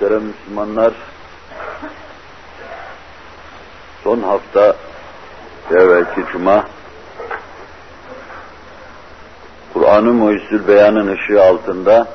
[0.00, 0.92] Muhterem Müslümanlar,
[4.04, 4.76] son hafta
[5.70, 6.64] evvelki cuma
[9.72, 12.08] Kur'an-ı Mucizül Beyan'ın ışığı altında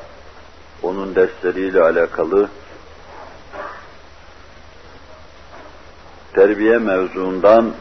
[0.82, 2.48] onun dersleriyle alakalı
[6.34, 7.72] terbiye mevzuundan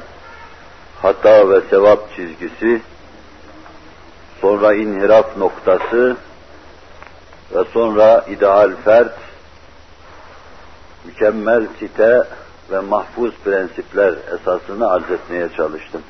[1.01, 2.81] hata ve sevap çizgisi,
[4.41, 6.17] sonra inhiraf noktası
[7.55, 9.22] ve sonra ideal fert,
[11.05, 12.21] mükemmel site
[12.71, 16.01] ve mahfuz prensipler esasını arz etmeye çalıştım.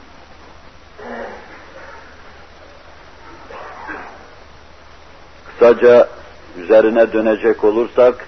[5.45, 6.09] Kısaca
[6.57, 8.27] üzerine dönecek olursak,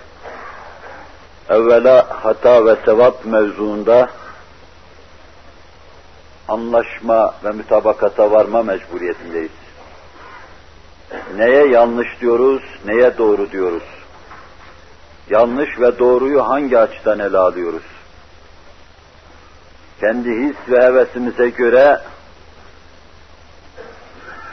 [1.49, 4.09] evvela hata ve sevap mevzuunda
[6.47, 9.51] anlaşma ve mütabakata varma mecburiyetindeyiz.
[11.35, 13.83] Neye yanlış diyoruz, neye doğru diyoruz?
[15.29, 17.83] Yanlış ve doğruyu hangi açıdan ele alıyoruz?
[19.99, 21.99] Kendi his ve hevesimize göre,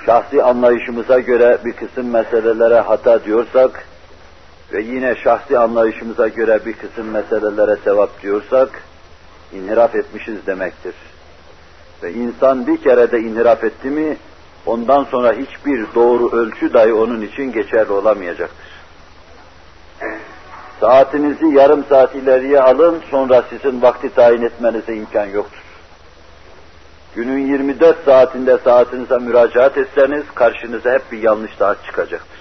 [0.07, 3.85] şahsi anlayışımıza göre bir kısım meselelere hata diyorsak
[4.73, 8.83] ve yine şahsi anlayışımıza göre bir kısım meselelere sevap diyorsak,
[9.53, 10.95] inhiraf etmişiz demektir.
[12.03, 14.17] Ve insan bir kere de inhiraf etti mi,
[14.67, 18.72] ondan sonra hiçbir doğru ölçü dahi onun için geçerli olamayacaktır.
[20.83, 25.63] Saatinizi yarım saat ileriye alın, sonra sizin vakti tayin etmenize imkan yoktur.
[27.15, 32.41] Günün 24 saatinde saatinize müracaat etseniz, karşınıza hep bir yanlış saat çıkacaktır.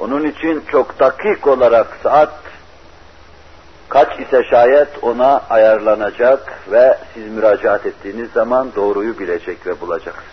[0.00, 2.32] Onun için çok dakik olarak saat
[3.88, 10.28] kaç ise şayet ona ayarlanacak ve siz müracaat ettiğiniz zaman doğruyu bilecek ve bulacaksınız.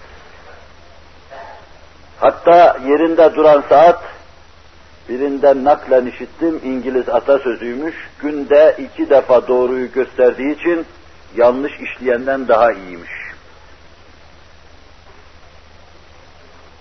[2.20, 4.14] Hatta yerinde duran saat,
[5.09, 10.86] birinden naklen işittim, İngiliz atasözüymüş, günde iki defa doğruyu gösterdiği için
[11.36, 13.12] yanlış işleyenden daha iyiymiş.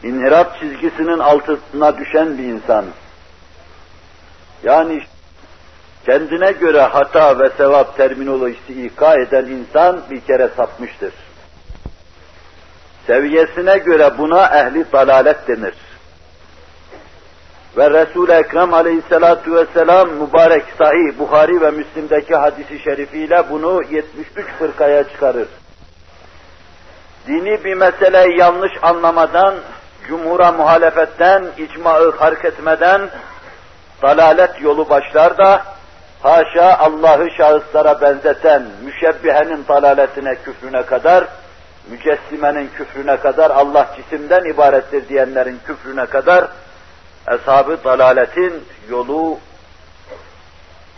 [0.03, 2.85] İnhirap çizgisinin altına düşen bir insan,
[4.63, 5.03] yani
[6.07, 11.13] kendine göre hata ve sevap terminolojisi ika eden insan bir kere sapmıştır.
[13.07, 15.75] Seviyesine göre buna ehli dalalet denir.
[17.77, 25.05] Ve Resul-i Ekrem aleyhissalatu vesselam mübarek sahih Buhari ve Müslim'deki hadisi şerifiyle bunu 73 fırkaya
[25.05, 25.49] çıkarır.
[27.27, 29.55] Dini bir meseleyi yanlış anlamadan,
[30.09, 33.01] cumhura muhalefetten, icmaı hark etmeden,
[34.03, 35.63] dalalet yolu başlar da,
[36.23, 41.25] haşa Allah'ı şahıslara benzeten müşebbihenin dalaletine, küfrüne kadar,
[41.91, 46.45] mücessimenin küfrüne kadar, Allah cisimden ibarettir diyenlerin küfrüne kadar,
[47.29, 49.39] eshab-ı dalaletin yolu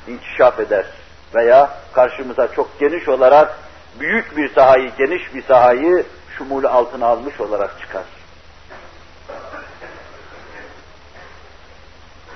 [0.09, 0.87] inkişaf eder.
[1.35, 3.59] Veya karşımıza çok geniş olarak
[4.01, 6.07] büyük bir sahayı, geniş bir sahayı
[6.39, 8.05] şumulu altına almış olarak çıkar.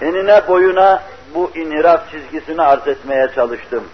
[0.01, 1.03] Enine boyuna
[1.35, 3.85] bu inhiraf çizgisini arz etmeye çalıştım.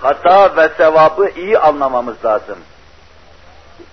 [0.00, 2.58] Hata ve sevabı iyi anlamamız lazım.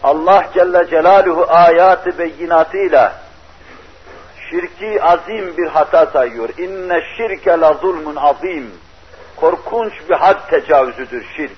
[0.04, 3.27] Allah Celle Celaluhu ayatı beyinatıyla
[4.50, 6.50] şirki azim bir hata sayıyor.
[6.58, 8.72] İnne şirke la zulmun azim.
[9.36, 11.58] Korkunç bir had tecavüzüdür şirk.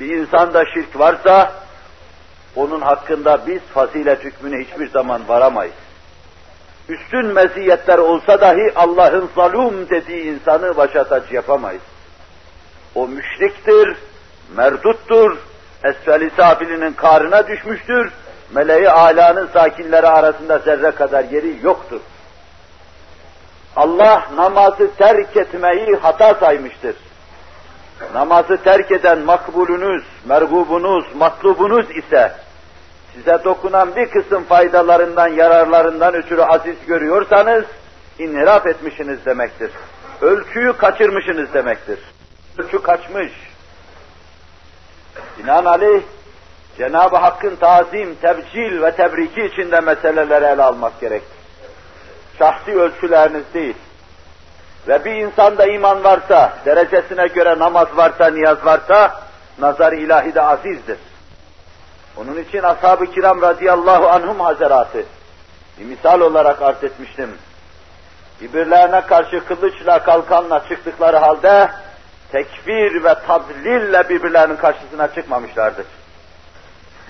[0.00, 1.52] Bir insanda şirk varsa
[2.56, 5.74] onun hakkında biz fazilet hükmüne hiçbir zaman varamayız.
[6.88, 11.82] Üstün meziyetler olsa dahi Allah'ın zalum dediği insanı başa taç yapamayız.
[12.94, 13.96] O müşriktir,
[14.56, 15.36] merduttur,
[15.84, 18.12] esfel-i karına düşmüştür,
[18.54, 22.00] meleği alanın sakinleri arasında zerre kadar yeri yoktur.
[23.76, 26.96] Allah namazı terk etmeyi hata saymıştır.
[28.14, 32.32] Namazı terk eden makbulünüz, mergubunuz, matlubunuz ise
[33.14, 37.64] size dokunan bir kısım faydalarından, yararlarından ötürü aziz görüyorsanız,
[38.18, 39.70] inhiraf etmişsiniz demektir.
[40.20, 41.98] Ölçüyü kaçırmışsınız demektir.
[42.58, 43.32] Ölçü kaçmış.
[45.38, 46.02] Binaenaleyh,
[46.78, 51.36] Cenab-ı Hakk'ın tazim, tebcil ve tebriki içinde meseleleri ele almak gerektir.
[52.38, 53.76] Şahsi ölçüleriniz değil.
[54.88, 59.20] Ve bir insanda iman varsa, derecesine göre namaz varsa, niyaz varsa,
[59.58, 60.98] nazar ilahi de azizdir.
[62.16, 65.04] Onun için ashab-ı kiram radıyallahu anhum hazaratı
[65.78, 67.30] bir misal olarak arz etmiştim.
[68.40, 71.70] Birbirlerine karşı kılıçla kalkanla çıktıkları halde
[72.32, 75.86] tekfir ve tadlille birbirlerinin karşısına çıkmamışlardır.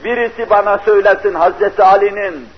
[0.05, 2.49] Birisi bana söylesin Hazreti Ali'nin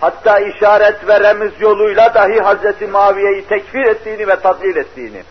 [0.00, 5.22] hatta işaret ve remiz yoluyla dahi Hazreti Muaviye'yi tekfir ettiğini ve tadlil ettiğini.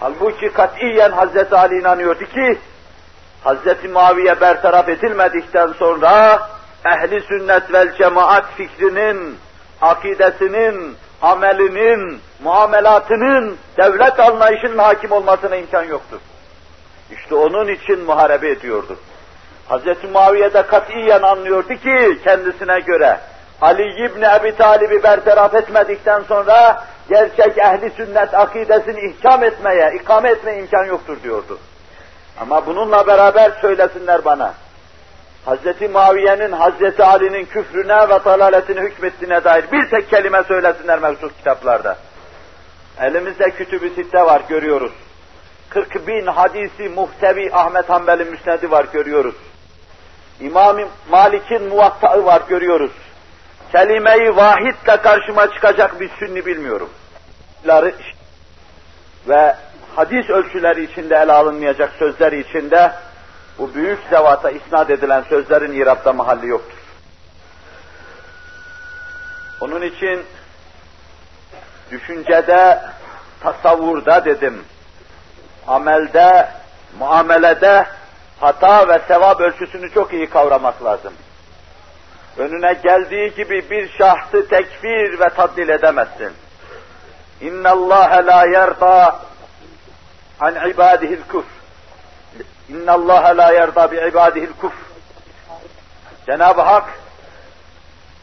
[0.00, 2.58] Halbuki katiyen Hazreti Ali inanıyordu ki,
[3.44, 6.42] Hazreti Muaviye bertaraf edilmedikten sonra
[6.86, 9.38] ehli sünnet vel cemaat fikrinin,
[9.80, 16.18] akidesinin, amelinin, muamelatının, devlet anlayışının hakim olmasına imkan yoktur.
[17.10, 18.96] İşte onun için muharebe ediyordu.
[19.70, 20.10] Hz.
[20.12, 23.20] Muaviye de katiyen anlıyordu ki kendisine göre
[23.60, 30.58] Ali İbni Ebi Talib'i bertaraf etmedikten sonra gerçek ehli sünnet akidesini ihkam etmeye, ikame etmeye
[30.58, 31.58] imkan yoktur diyordu.
[32.40, 34.54] Ama bununla beraber söylesinler bana.
[35.46, 35.90] Hz.
[35.92, 37.00] Muaviye'nin Hz.
[37.00, 41.96] Ali'nin küfrüne ve dalaletine hükmettiğine dair bir tek kelime söylesinler mevcut kitaplarda.
[43.00, 44.92] Elimizde kütüb-i sitte var görüyoruz.
[45.70, 49.34] 40 bin hadisi muhtevi Ahmet Hanbel'in müsnedi var görüyoruz.
[50.40, 50.76] İmam
[51.10, 52.92] Malik'in muvattağı var görüyoruz.
[53.72, 56.90] Kelime-i vahitle karşıma çıkacak bir sünni bilmiyorum.
[59.28, 59.56] Ve
[59.96, 62.92] hadis ölçüleri içinde ele alınmayacak sözleri içinde
[63.58, 66.78] bu büyük zevata isnat edilen sözlerin irapta mahalli yoktur.
[69.60, 70.24] Onun için
[71.90, 72.82] düşüncede,
[73.40, 74.64] tasavvurda dedim,
[75.66, 76.48] amelde,
[76.98, 77.86] muamelede
[78.40, 81.12] hata ve sevap ölçüsünü çok iyi kavramak lazım.
[82.38, 86.32] Önüne geldiği gibi bir şahsı tekfir ve taddil edemezsin.
[87.64, 89.20] Allah la yerda
[90.40, 91.50] an ibadihil kufr.
[92.68, 94.76] İnna Allah la yerda bi ibadihil kufr.
[96.26, 96.84] Cenab-ı Hak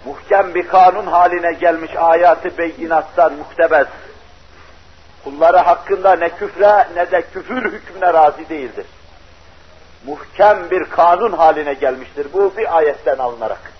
[0.06, 3.88] muhkem bir kanun haline gelmiş ayatı beyinattan muhtebez.
[5.24, 8.86] Kulları hakkında ne küfre ne de küfür hükmüne razı değildir.
[10.06, 13.74] Muhkem bir kanun haline gelmiştir bu bir ayetten alınarak.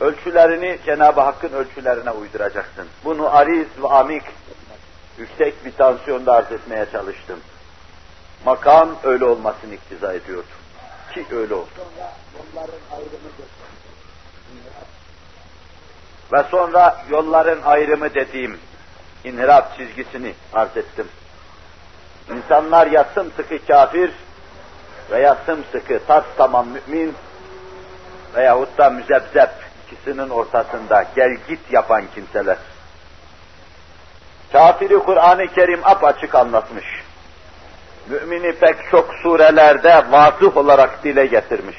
[0.00, 2.86] Ölçülerini Cenab-ı Hakk'ın ölçülerine uyduracaksın.
[3.04, 4.22] Bunu ariz ve amik
[5.18, 7.40] yüksek bir tansiyonda arz etmeye çalıştım.
[8.44, 10.46] Makam öyle olmasını iktiza ediyordu.
[11.14, 11.68] Ki öyle oldu.
[16.32, 18.58] Ve sonra yolların ayrımı dediğim
[19.24, 21.08] inhirap çizgisini arz ettim.
[22.36, 24.10] İnsanlar ya sımsıkı kafir
[25.10, 27.14] veya sımsıkı tas tamam mümin
[28.34, 29.50] veyahut da müzebzep
[29.86, 32.56] ikisinin ortasında gel git yapan kimseler.
[34.52, 36.84] Kafiri Kur'an-ı Kerim apaçık anlatmış.
[38.08, 41.76] Mümini pek çok surelerde vazıh olarak dile getirmiş.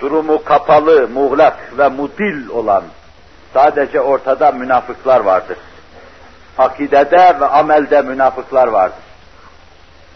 [0.00, 2.84] Durumu kapalı, muğlak ve mudil olan
[3.54, 5.58] sadece ortada münafıklar vardır.
[6.58, 8.98] Akidede ve amelde münafıklar vardır.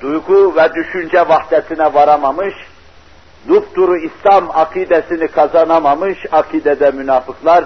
[0.01, 2.55] Duygu ve düşünce vahdetine varamamış,
[3.49, 7.65] dupduru İslam akidesini kazanamamış akidede münafıklar,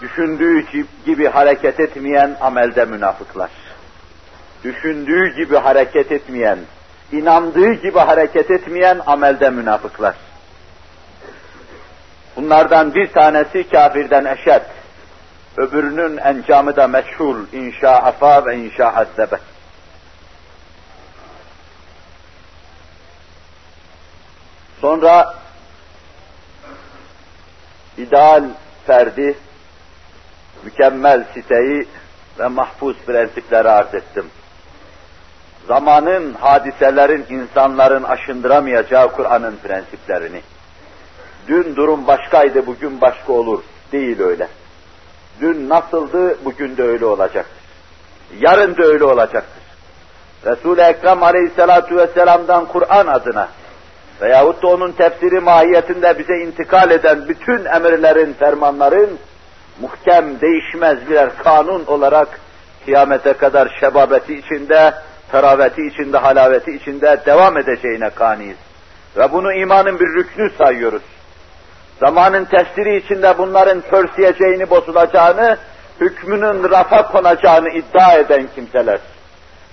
[0.00, 0.64] Düşündüğü
[1.06, 3.50] gibi hareket etmeyen amelde münafıklar.
[4.64, 6.58] Düşündüğü gibi hareket etmeyen,
[7.12, 10.14] inandığı gibi hareket etmeyen amelde münafıklar.
[12.36, 14.62] Bunlardan bir tanesi kafirden eşet,
[15.56, 19.38] öbürünün encamı da meşhur, inşa afa ve inşa azzebe.
[24.80, 25.34] Sonra
[27.98, 28.44] ideal
[28.86, 29.38] ferdi
[30.64, 31.88] mükemmel siteyi
[32.38, 34.30] ve mahfuz prensipleri arz ettim.
[35.68, 40.40] Zamanın, hadiselerin, insanların aşındıramayacağı Kur'an'ın prensiplerini.
[41.48, 43.62] Dün durum başkaydı, bugün başka olur.
[43.92, 44.48] Değil öyle.
[45.40, 47.64] Dün nasıldı, bugün de öyle olacaktır.
[48.38, 49.62] Yarın da öyle olacaktır.
[50.46, 53.48] Resul-i Ekrem Aleyhisselatü Vesselam'dan Kur'an adına
[54.20, 59.18] veyahut da onun tefsiri mahiyetinde bize intikal eden bütün emirlerin, fermanların
[59.80, 62.40] muhkem, değişmez birer kanun olarak
[62.84, 64.94] kıyamete kadar şebabeti içinde,
[65.30, 68.56] teraveti içinde, halaveti içinde devam edeceğine kaniyiz.
[69.16, 71.02] Ve bunu imanın bir rüknü sayıyoruz.
[72.00, 75.58] Zamanın tesiri içinde bunların pörsüyeceğini, bozulacağını,
[76.00, 78.98] hükmünün rafa konacağını iddia eden kimseler.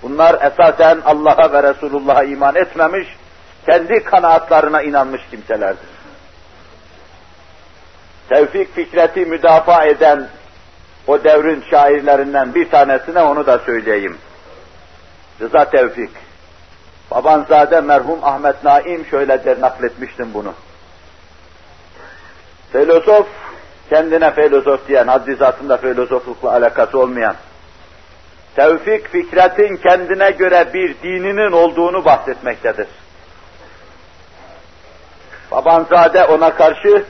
[0.04, 3.08] Bunlar esasen Allah'a ve Resulullah'a iman etmemiş,
[3.66, 5.90] kendi kanaatlarına inanmış kimselerdir.
[8.30, 10.28] Tevfik Fikret'i müdafaa eden
[11.08, 14.18] o devrin şairlerinden bir tanesine onu da söyleyeyim.
[15.42, 16.12] Rıza Tevfik.
[17.12, 20.54] Babanzade merhum Ahmet Naim şöyle der nakletmiştim bunu.
[22.72, 23.28] Filozof,
[23.90, 27.36] kendine filozof diyen, haddi zatında filozoflukla alakası olmayan,
[28.56, 32.88] Tevfik Fikret'in kendine göre bir dininin olduğunu bahsetmektedir.
[35.52, 37.06] Babanzade ona karşı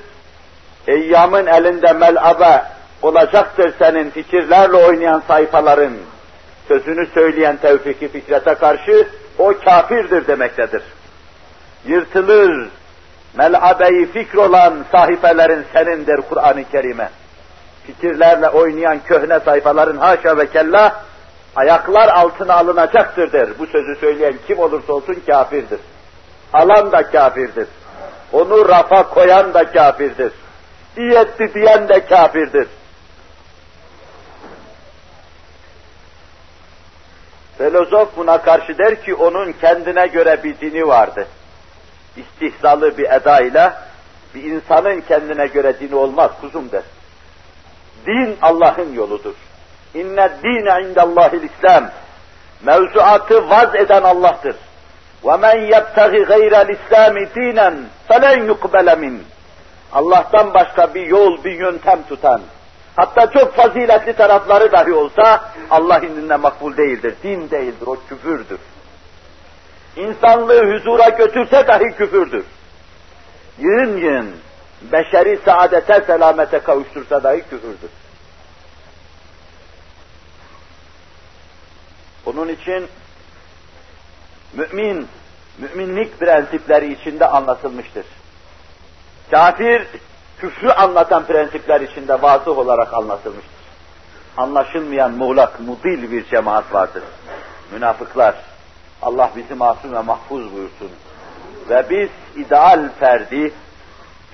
[0.87, 2.63] Eyyamın elinde mel'abe
[3.01, 5.93] olacaktır senin fikirlerle oynayan sayfaların
[6.67, 10.81] sözünü söyleyen tevfiki fikrete karşı o kafirdir demektedir.
[11.85, 12.69] Yırtılır,
[13.33, 17.09] mel'abeyi fikr olan sahifelerin senindir Kur'an-ı Kerim'e.
[17.85, 21.03] Fikirlerle oynayan köhne sayfaların haşa ve kella
[21.55, 23.49] ayaklar altına alınacaktır der.
[23.59, 25.79] Bu sözü söyleyen kim olursa olsun kafirdir.
[26.53, 27.67] Alan da kafirdir.
[28.31, 30.31] Onu rafa koyan da kafirdir.
[30.97, 32.67] İyi diyen de kafirdir.
[37.57, 41.27] Filozof buna karşı der ki onun kendine göre bir dini vardı
[42.16, 43.82] İstihzalı bir edayla
[44.34, 46.82] bir insanın kendine göre dini olmaz kuzum der.
[48.06, 49.34] Din Allah'ın yoludur.
[49.94, 51.90] İnne dine indallahil İslam.
[52.62, 54.56] Mevzuatı vaz eden Allah'tır.
[55.24, 57.68] وَمَنْ يَبْتَغِ غَيْرَ الْاِسْلَامِ دِينًا
[58.08, 59.18] فَلَنْ يُقْبَلَ مِنْ
[59.92, 62.40] Allah'tan başka bir yol, bir yöntem tutan,
[62.96, 68.58] hatta çok faziletli tarafları dahi olsa Allah indinde makbul değildir, din değildir, o küfürdür.
[69.95, 72.45] İnsanlığı huzura götürse dahi küfürdür.
[73.59, 74.35] Yığın yığın,
[74.81, 77.89] beşeri saadete, selamete kavuştursa dahi küfürdür.
[82.25, 82.87] Onun için
[84.53, 85.07] mümin,
[85.57, 88.05] müminlik prensipleri içinde anlatılmıştır.
[89.31, 89.87] Kafir,
[90.39, 93.61] küfrü anlatan prensipler içinde vasıf olarak anlatılmıştır.
[94.37, 97.03] Anlaşılmayan muğlak, mudil bir cemaat vardır.
[97.71, 98.35] Münafıklar.
[99.01, 100.91] Allah bizi masum ve mahfuz buyursun.
[101.69, 102.09] Ve biz
[102.45, 103.53] ideal ferdi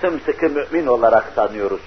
[0.01, 1.81] sımsıkı mümin olarak tanıyoruz.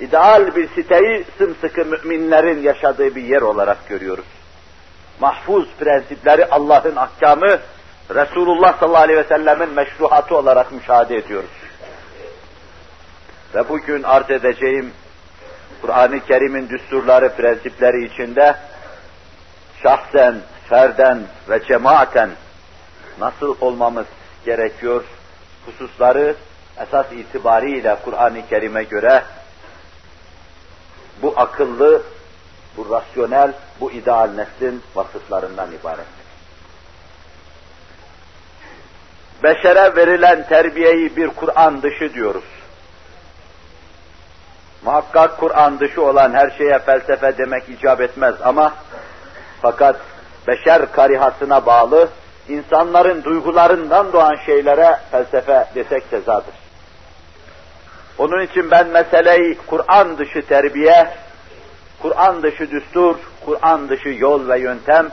[0.00, 4.24] İdeal bir siteyi sımsıkı müminlerin yaşadığı bir yer olarak görüyoruz.
[5.20, 7.58] Mahfuz prensipleri Allah'ın ahkamı,
[8.10, 11.50] Resulullah sallallahu aleyhi ve sellemin meşruhatı olarak müşahede ediyoruz.
[13.54, 14.92] Ve bugün arz edeceğim
[15.82, 18.56] Kur'an-ı Kerim'in düsturları, prensipleri içinde
[19.82, 20.34] şahsen,
[20.68, 22.30] ferden ve cemaaten
[23.18, 24.06] nasıl olmamız
[24.44, 25.04] gerekiyor
[25.66, 26.36] hususları
[26.78, 29.22] esas itibariyle Kur'an-ı Kerim'e göre
[31.22, 32.02] bu akıllı,
[32.76, 36.06] bu rasyonel, bu ideal neslin vasıflarından ibaret.
[39.42, 42.44] Beşere verilen terbiyeyi bir Kur'an dışı diyoruz.
[44.84, 48.74] Muhakkak Kur'an dışı olan her şeye felsefe demek icap etmez ama
[49.62, 49.96] fakat
[50.48, 52.08] beşer karihasına bağlı
[52.48, 56.54] insanların duygularından doğan şeylere felsefe desek tezadır.
[58.18, 61.08] Onun için ben meseleyi Kur'an dışı terbiye,
[62.02, 65.08] Kur'an dışı düstur, Kur'an dışı yol ve yöntem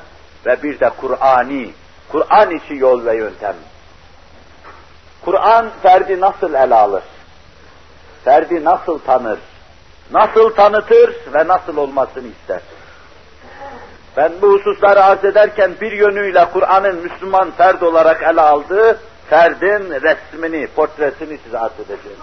[0.45, 1.73] ve bir de Kur'ani,
[2.11, 3.55] Kur'an içi yol ve yöntem.
[5.25, 7.03] Kur'an ferdi nasıl ele alır?
[8.23, 9.39] Ferdi nasıl tanır?
[10.13, 12.61] nasıl tanıtır ve nasıl olmasını ister.
[14.17, 18.99] Ben bu hususları arz ederken bir yönüyle Kur'an'ın Müslüman ferd olarak ele aldığı
[19.29, 22.19] ferdin resmini, portresini size arz edeceğim.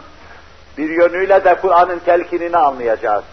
[0.79, 3.25] Bir yönüyle de Kur'an'ın telkinini anlayacağız.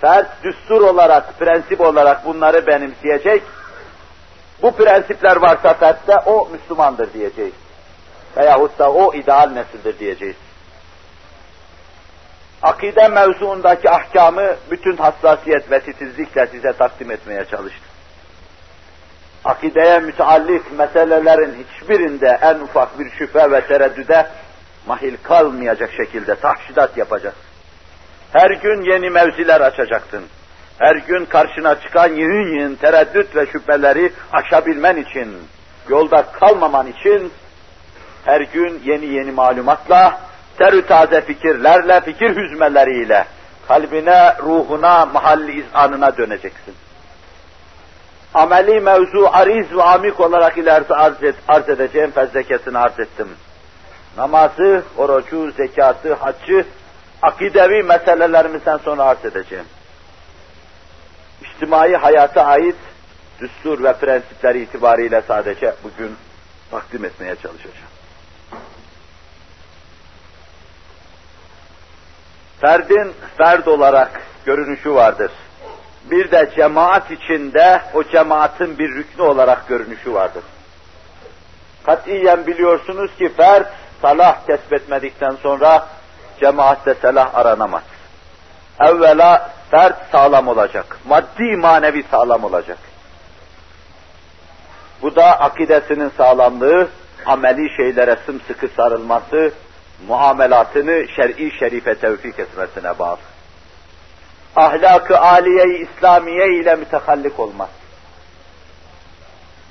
[0.00, 3.42] Fert düstur olarak, prensip olarak bunları benimseyecek.
[4.62, 7.54] Bu prensipler varsa fertte o Müslümandır diyeceğiz.
[8.36, 10.36] Veyahut da o ideal nesildir diyeceğiz
[12.66, 17.90] akide mevzuundaki ahkamı bütün hassasiyet ve titizlikle size takdim etmeye çalıştım.
[19.44, 24.26] Akideye müteallik meselelerin hiçbirinde en ufak bir şüphe ve tereddüde
[24.86, 27.34] mahil kalmayacak şekilde tahşidat yapacak.
[28.32, 30.24] Her gün yeni mevziler açacaktın.
[30.78, 35.36] Her gün karşına çıkan yığın yığın tereddüt ve şüpheleri aşabilmen için,
[35.88, 37.32] yolda kalmaman için
[38.24, 40.25] her gün yeni yeni malumatla
[40.58, 43.26] terü taze fikirlerle, fikir hüzmeleriyle
[43.68, 46.74] kalbine, ruhuna, mahalli izanına döneceksin.
[48.34, 53.28] Ameli mevzu ariz ve amik olarak ileride arz, et, arz edeceğim fezlekesini arz ettim.
[54.16, 56.66] Namazı, orucu, zekatı, haccı,
[57.22, 59.64] akidevi meselelerimizden sonra arz edeceğim.
[61.42, 62.76] İçtimai hayata ait
[63.40, 66.16] düstur ve prensipleri itibariyle sadece bugün
[66.70, 67.95] takdim etmeye çalışacağım.
[72.60, 75.30] Ferdin ferd olarak görünüşü vardır.
[76.10, 80.42] Bir de cemaat içinde o cemaatin bir rüknü olarak görünüşü vardır.
[81.86, 83.66] Katiyen biliyorsunuz ki ferd
[84.02, 85.86] salah kesbetmedikten sonra
[86.40, 87.82] cemaatte salah aranamaz.
[88.80, 90.98] Evvela ferd sağlam olacak.
[91.04, 92.78] Maddi manevi sağlam olacak.
[95.02, 96.88] Bu da akidesinin sağlamlığı,
[97.26, 99.52] ameli şeylere sımsıkı sarılması,
[100.08, 103.18] muamelatını şer'i şerife tevfik etmesine bağlı.
[104.56, 107.68] Ahlak-ı aliye-i İslamiye ile mütehallik olmaz.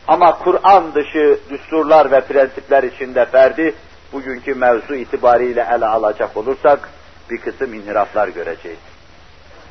[0.08, 3.76] Ama Kur'an dışı düsturlar ve prensipler içinde ferdi,
[4.14, 6.90] bugünkü mevzu itibariyle ele alacak olursak,
[7.30, 8.80] bir kısım inhiraflar göreceğiz.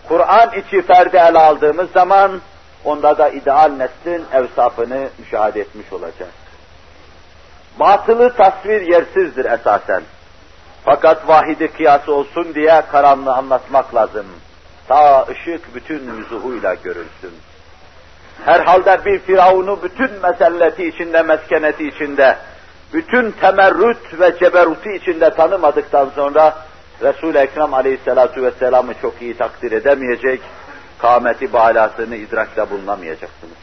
[0.09, 2.41] Kur'an içi ferdi ele aldığımız zaman,
[2.85, 6.33] onda da ideal neslin evsafını müşahede etmiş olacağız.
[7.81, 10.03] Batılı tasvir yersizdir esasen.
[10.85, 14.27] Fakat vahidi kıyası olsun diye karanlığı anlatmak lazım.
[14.89, 17.33] Ta ışık bütün yüzuhuyla görülsün.
[18.45, 22.37] Herhalde bir firavunu bütün meselleti içinde, meskeneti içinde,
[22.93, 26.57] bütün temerrüt ve ceberuti içinde tanımadıktan sonra
[27.03, 30.41] Resul-i Ekrem aleyhissalatu vesselam'ı çok iyi takdir edemeyecek,
[30.99, 33.57] kâmeti balasını idrakle bulunamayacaksınız.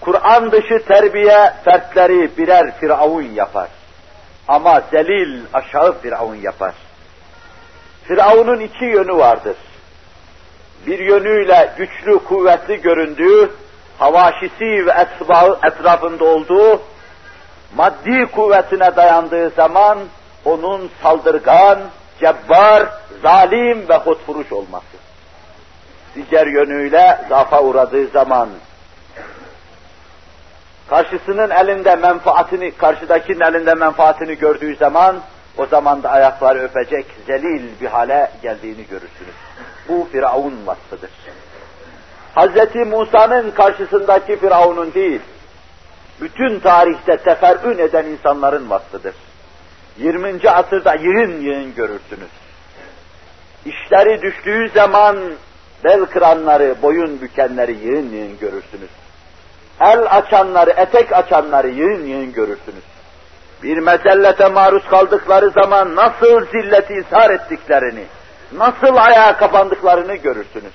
[0.00, 3.68] Kur'an dışı terbiye fertleri birer firavun yapar.
[4.52, 6.74] Ama zelil aşağı firavun yapar.
[8.04, 9.56] Firavun'un iki yönü vardır.
[10.86, 13.50] Bir yönüyle güçlü, kuvvetli göründüğü,
[13.98, 15.06] havaşisi ve
[15.64, 16.82] etrafında olduğu,
[17.76, 19.98] maddi kuvvetine dayandığı zaman
[20.44, 21.78] onun saldırgan,
[22.20, 22.88] cebbar,
[23.22, 24.96] zalim ve hotfuruş olması.
[26.30, 28.48] Diğer yönüyle zafa uğradığı zaman
[30.92, 35.20] karşısının elinde menfaatini, karşıdakinin elinde menfaatini gördüğü zaman,
[35.58, 39.34] o zaman da ayakları öpecek zelil bir hale geldiğini görürsünüz.
[39.88, 41.10] Bu Firavun vasfıdır.
[42.36, 42.86] Hz.
[42.86, 45.20] Musa'nın karşısındaki Firavun'un değil,
[46.20, 49.14] bütün tarihte teferrün eden insanların vasfıdır.
[49.98, 50.50] 20.
[50.50, 52.30] asırda yığın yığın görürsünüz.
[53.66, 55.16] İşleri düştüğü zaman
[55.84, 58.90] bel kıranları, boyun bükenleri yığın yığın görürsünüz
[59.80, 62.84] el açanları, etek açanları yığın yığın görürsünüz.
[63.62, 68.04] Bir mezellete maruz kaldıkları zaman nasıl zilleti ishar ettiklerini,
[68.52, 70.72] nasıl ayağa kapandıklarını görürsünüz.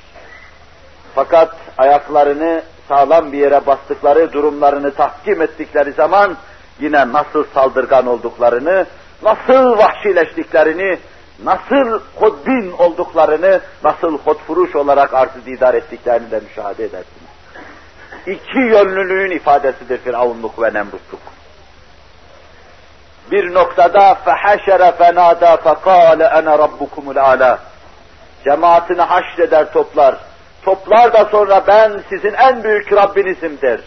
[1.16, 6.38] Fakat ayaklarını sağlam bir yere bastıkları durumlarını tahkim ettikleri zaman
[6.80, 8.86] yine nasıl saldırgan olduklarını,
[9.24, 11.00] nasıl vahşileştiklerini,
[11.44, 17.27] nasıl hodbin olduklarını, nasıl hotfuruş olarak arz didar ettiklerini de müşahede edersiniz
[18.28, 21.22] iki yönlülüğün ifadesidir Firavunluk ve Nemrutluk.
[23.32, 27.60] Bir noktada fehaşere fenada fekale ene rabbukumul ala.
[28.44, 30.16] Cemaatini haşreder toplar.
[30.62, 33.80] Toplar da sonra ben sizin en büyük Rabbinizim der.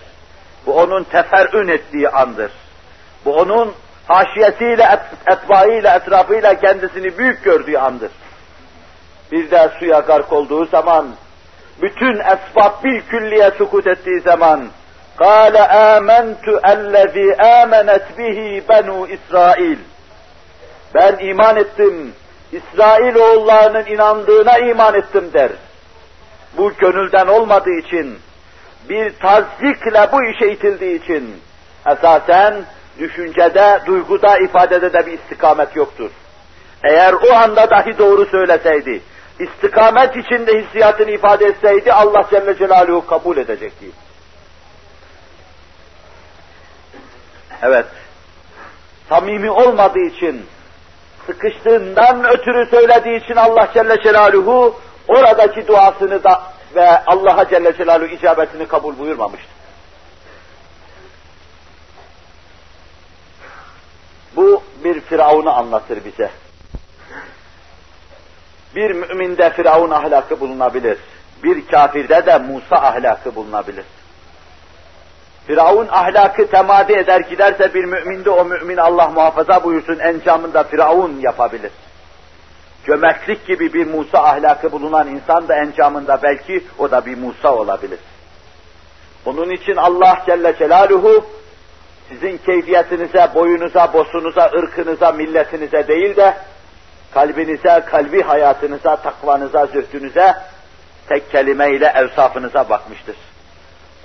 [0.66, 2.52] Bu onun teferrün ettiği andır.
[3.24, 3.74] Bu onun
[4.08, 8.10] haşiyetiyle, et, etbaıyla, etrafıyla kendisini büyük gördüğü andır.
[9.32, 11.06] Bir de suya gark olduğu zaman
[11.81, 14.69] bütün esbab bir külliye sukut ettiği zaman
[15.25, 15.55] قال
[15.95, 17.27] آمنت الذي
[17.61, 19.77] آمنت به بنو İsrail
[20.93, 22.13] ben iman ettim
[22.51, 25.51] İsrail oğullarının inandığına iman ettim der.
[26.57, 28.19] Bu gönülden olmadığı için,
[28.89, 31.41] bir tazikle bu işe itildiği için,
[31.87, 32.55] esasen
[32.99, 36.11] düşüncede, duyguda, ifadede de bir istikamet yoktur.
[36.83, 39.01] Eğer o anda dahi doğru söyleseydi,
[39.40, 43.86] istikamet içinde hissiyatını ifade etseydi Allah Celle Celaluhu kabul edecekti.
[47.62, 47.86] Evet,
[49.08, 50.46] samimi olmadığı için,
[51.26, 56.42] sıkıştığından ötürü söylediği için Allah Celle Celaluhu oradaki duasını da
[56.74, 59.50] ve Allah'a Celle Celaluhu icabetini kabul buyurmamıştı.
[64.36, 66.30] Bu bir Firavun'u anlatır bize.
[68.74, 70.98] Bir müminde Firavun ahlakı bulunabilir.
[71.42, 73.84] Bir kafirde de Musa ahlakı bulunabilir.
[75.46, 81.70] Firavun ahlakı temadi eder giderse bir müminde o mümin Allah muhafaza buyursun encamında Firavun yapabilir.
[82.86, 87.98] Cömertlik gibi bir Musa ahlakı bulunan insan da encamında belki o da bir Musa olabilir.
[89.26, 91.26] Onun için Allah Celle Celaluhu
[92.08, 96.34] sizin keyfiyetinize, boyunuza, bosunuza, ırkınıza, milletinize değil de
[97.14, 100.34] kalbinize, kalbi hayatınıza, takvanıza, zühdünüze,
[101.08, 103.16] tek kelimeyle evsafınıza bakmıştır.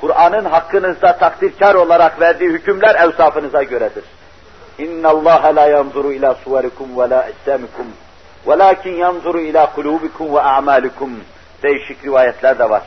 [0.02, 4.04] Kur'an'ın hakkınızda takdirkar olarak verdiği hükümler evsafınıza göredir.
[4.78, 7.88] İnna Allah la yanzuru ila suverikum ve la ecsamikum
[8.48, 11.10] velakin yanzuru ila kulubikum ve a'malikum.
[11.64, 12.82] Değişik rivayetler de var.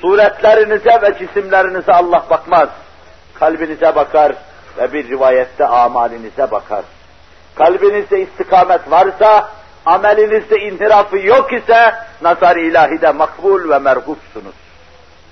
[0.00, 2.68] Suretlerinize ve cisimlerinize Allah bakmaz.
[3.34, 4.32] Kalbinize bakar
[4.78, 6.84] ve bir rivayette amalinize bakar
[7.54, 9.50] kalbinizde istikamet varsa,
[9.86, 14.54] amelinizde inhirafı yok ise, nazar ilahide makbul ve merhupsunuz.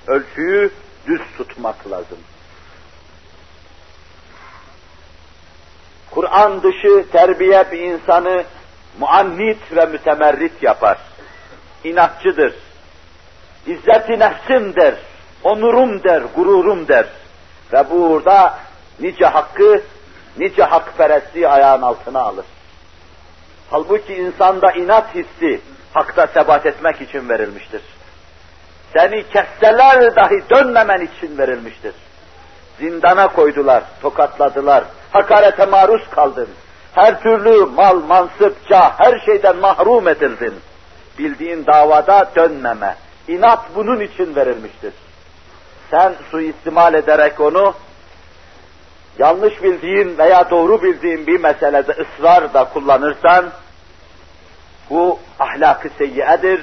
[0.07, 0.71] Ölçüyü
[1.07, 2.19] düz tutmak lazım.
[6.11, 8.45] Kur'an dışı terbiye bir insanı
[8.99, 10.99] muannit ve mütemerrit yapar.
[11.85, 12.55] İnatçıdır.
[13.67, 14.95] İzzeti nefsim der,
[15.45, 17.07] onurum der, gururum der.
[17.73, 18.59] Ve burada
[19.01, 19.83] nice hakkı,
[20.39, 22.45] nice hakperestliği ayağın altına alır.
[23.71, 25.61] Halbuki insanda inat hissi
[25.95, 27.83] hakta sebat etmek için verilmiştir.
[28.97, 31.95] Seni kesseler dahi dönmemen için verilmiştir.
[32.79, 36.49] Zindana koydular, tokatladılar, hakarete maruz kaldın.
[36.95, 40.55] Her türlü mal, mansıpça, her şeyden mahrum edildin.
[41.19, 42.97] Bildiğin davada dönmeme.
[43.29, 44.93] İnat bunun için verilmiştir.
[45.91, 47.75] Sen suistimal ederek onu
[49.19, 53.51] yanlış bildiğin veya doğru bildiğin bir meselede ısrar da kullanırsan,
[54.91, 56.63] bu ahlakı seyyiyedir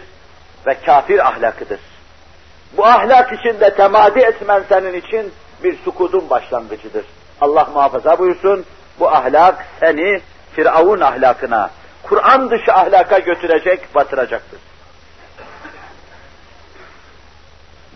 [0.68, 1.80] ve kafir ahlakıdır.
[2.78, 5.32] Bu ahlak içinde temadi etmen senin için
[5.64, 7.06] bir sukudun başlangıcıdır.
[7.42, 8.66] Allah muhafaza buyursun,
[9.00, 10.22] bu ahlak seni
[10.56, 11.70] Firavun ahlakına,
[12.04, 14.60] Kur'an dışı ahlaka götürecek, batıracaktır.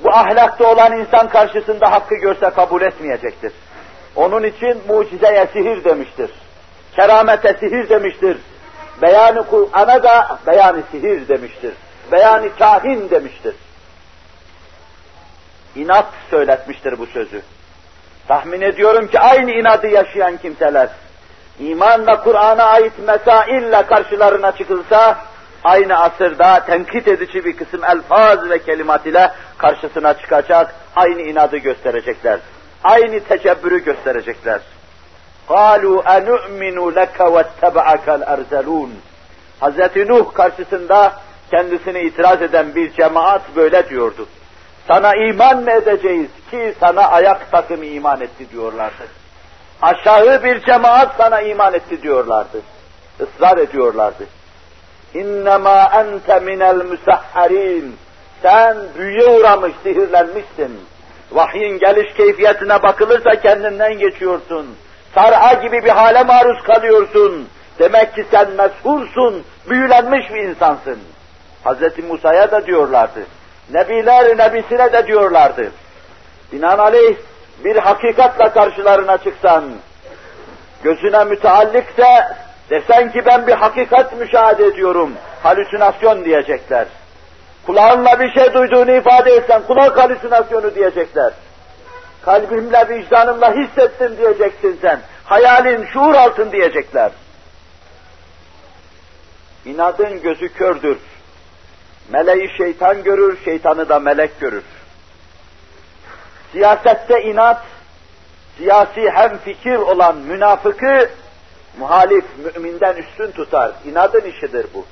[0.04, 3.52] Bu ahlakta olan insan karşısında hakkı görse kabul etmeyecektir.
[4.16, 6.32] Onun için mucizeye sihir demiştir.
[6.96, 8.38] Keramete sihir demiştir.
[9.02, 11.74] Beyanı Kur'an'a da beyanı sihir demiştir.
[12.12, 13.56] Beyanı kahin demiştir.
[15.76, 17.42] İnat söyletmiştir bu sözü.
[18.28, 20.90] Tahmin ediyorum ki aynı inadı yaşayan kimseler,
[21.60, 25.18] imanla Kur'an'a ait mesaille karşılarına çıkılsa,
[25.64, 32.40] aynı asırda tenkit edici bir kısım elfaz ve kelimat ile karşısına çıkacak, aynı inadı gösterecekler
[32.85, 34.61] Aynı tecebbürü gösterecekler.
[35.49, 38.91] قَالُوا اَنُؤْمِنُ لَكَ وَاتَّبَعَكَ الْاَرْزَلُونَ
[39.61, 40.09] Hz.
[40.09, 41.13] Nuh karşısında
[41.51, 44.27] kendisine itiraz eden bir cemaat böyle diyordu.
[44.89, 49.05] Sana iman mı edeceğiz ki sana ayak takımı iman etti diyorlardı.
[49.83, 52.61] Aşağı bir cemaat sana iman etti diyorlardı.
[53.21, 54.25] Israr ediyorlardı.
[55.15, 57.97] İnnemâ ente minel müsahharin.
[58.43, 60.81] Sen büyüye uğramış, sihirlenmişsin.
[61.34, 64.76] Vahyin geliş keyfiyetine bakılırsa kendinden geçiyorsun.
[65.16, 67.48] Sar'a gibi bir hale maruz kalıyorsun.
[67.80, 71.00] Demek ki sen meshursun, büyülenmiş bir insansın.
[71.66, 72.04] Hz.
[72.10, 73.20] Musa'ya da diyorlardı.
[73.74, 75.72] Nebiler nebisine de diyorlardı.
[76.52, 77.16] Binaenaleyh
[77.64, 79.64] bir hakikatla karşılarına çıksan,
[80.84, 82.28] gözüne müteallikse
[82.70, 86.88] desen ki ben bir hakikat müşahede ediyorum, halüsinasyon diyecekler.
[87.66, 91.34] Kulağınla bir şey duyduğunu ifade etsen kulak halüsinasyonu diyecekler.
[92.26, 95.00] Kalbimle, vicdanımla hissettim diyeceksin sen.
[95.24, 97.12] Hayalin, şuur altın diyecekler.
[99.66, 100.98] İnadın gözü kördür.
[102.10, 104.64] Meleği şeytan görür, şeytanı da melek görür.
[106.52, 107.62] Siyasette inat,
[108.58, 111.10] siyasi hem fikir olan münafıkı
[111.78, 113.72] muhalif müminden üstün tutar.
[113.86, 114.86] İnadın işidir bu.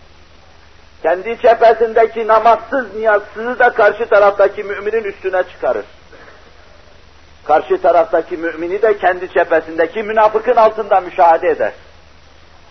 [1.04, 5.86] Kendi cephesindeki namazsız, niyazsızı da karşı taraftaki müminin üstüne çıkarır.
[7.46, 11.74] Karşı taraftaki mümini de kendi cephesindeki münafıkın altında müşahede eder.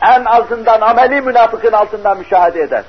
[0.03, 2.85] En azından ameli münafıkın altında müşahede eder.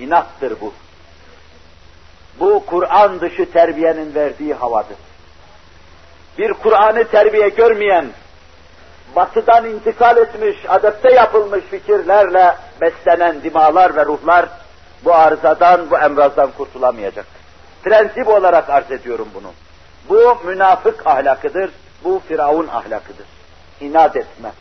[0.00, 0.74] İnattır bu.
[2.40, 4.96] Bu Kur'an dışı terbiyenin verdiği havadır.
[6.38, 8.06] Bir Kur'an'ı terbiye görmeyen,
[9.16, 14.46] batıdan intikal etmiş, adapte yapılmış fikirlerle beslenen dimalar ve ruhlar
[15.04, 17.26] bu arızadan, bu emrazdan kurtulamayacak.
[17.82, 19.52] Prensip olarak arz ediyorum bunu.
[20.08, 21.70] Bu münafık ahlakıdır,
[22.04, 23.26] bu firavun ahlakıdır.
[23.80, 24.52] İnat etme.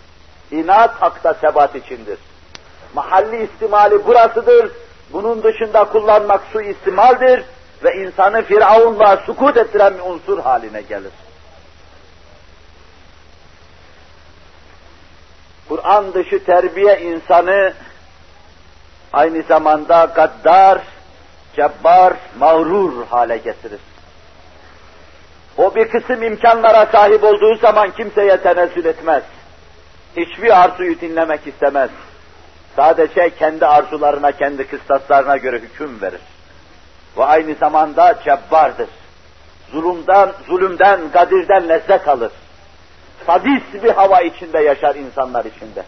[0.51, 2.19] İnat hakta sebat içindir.
[2.93, 4.71] Mahalli istimali burasıdır,
[5.13, 7.43] bunun dışında kullanmak su istimaldir
[7.83, 11.11] ve insanı Firavun'la sukut ettiren bir unsur haline gelir.
[15.69, 17.73] Kur'an dışı terbiye insanı
[19.13, 20.81] aynı zamanda gaddar,
[21.55, 23.79] cebbar, mağrur hale getirir.
[25.57, 29.23] O bir kısım imkanlara sahip olduğu zaman kimseye tenezzül etmez.
[30.17, 31.89] Hiçbir arzuyu dinlemek istemez.
[32.75, 36.21] Sadece kendi arzularına, kendi kıstaslarına göre hüküm verir.
[37.17, 38.89] Ve aynı zamanda cebbardır.
[39.71, 42.31] Zulümden, zulümden, gadirden lezzet alır.
[43.25, 45.83] Sadis bir hava içinde yaşar insanlar içinde.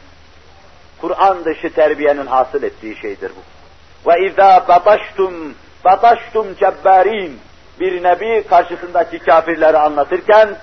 [1.01, 4.11] Kur'an dışı terbiyenin hasıl ettiği şeydir bu.
[4.11, 7.39] Ve izâ bataştum, bataştum cebbarin.
[7.79, 10.55] Bir nebi karşısındaki kafirleri anlatırken,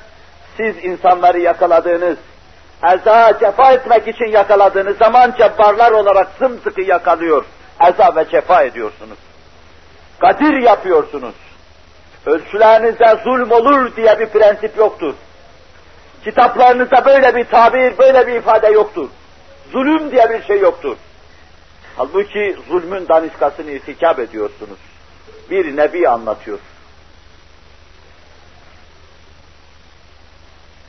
[0.56, 2.18] siz insanları yakaladığınız,
[2.84, 7.44] eza cefa etmek için yakaladığınız zaman cebbarlar olarak sımsıkı yakalıyor.
[7.88, 9.18] Eza ve cefa ediyorsunuz.
[10.20, 11.34] Kadir yapıyorsunuz.
[12.26, 15.14] Ölçülerinize zulm olur diye bir prensip yoktur.
[16.24, 19.08] Kitaplarınızda böyle bir tabir, böyle bir ifade yoktur.
[19.72, 20.96] Zulüm diye bir şey yoktur.
[21.96, 24.78] Halbuki zulmün daniskasını irtikap ediyorsunuz.
[25.50, 26.58] Bir nebi anlatıyor.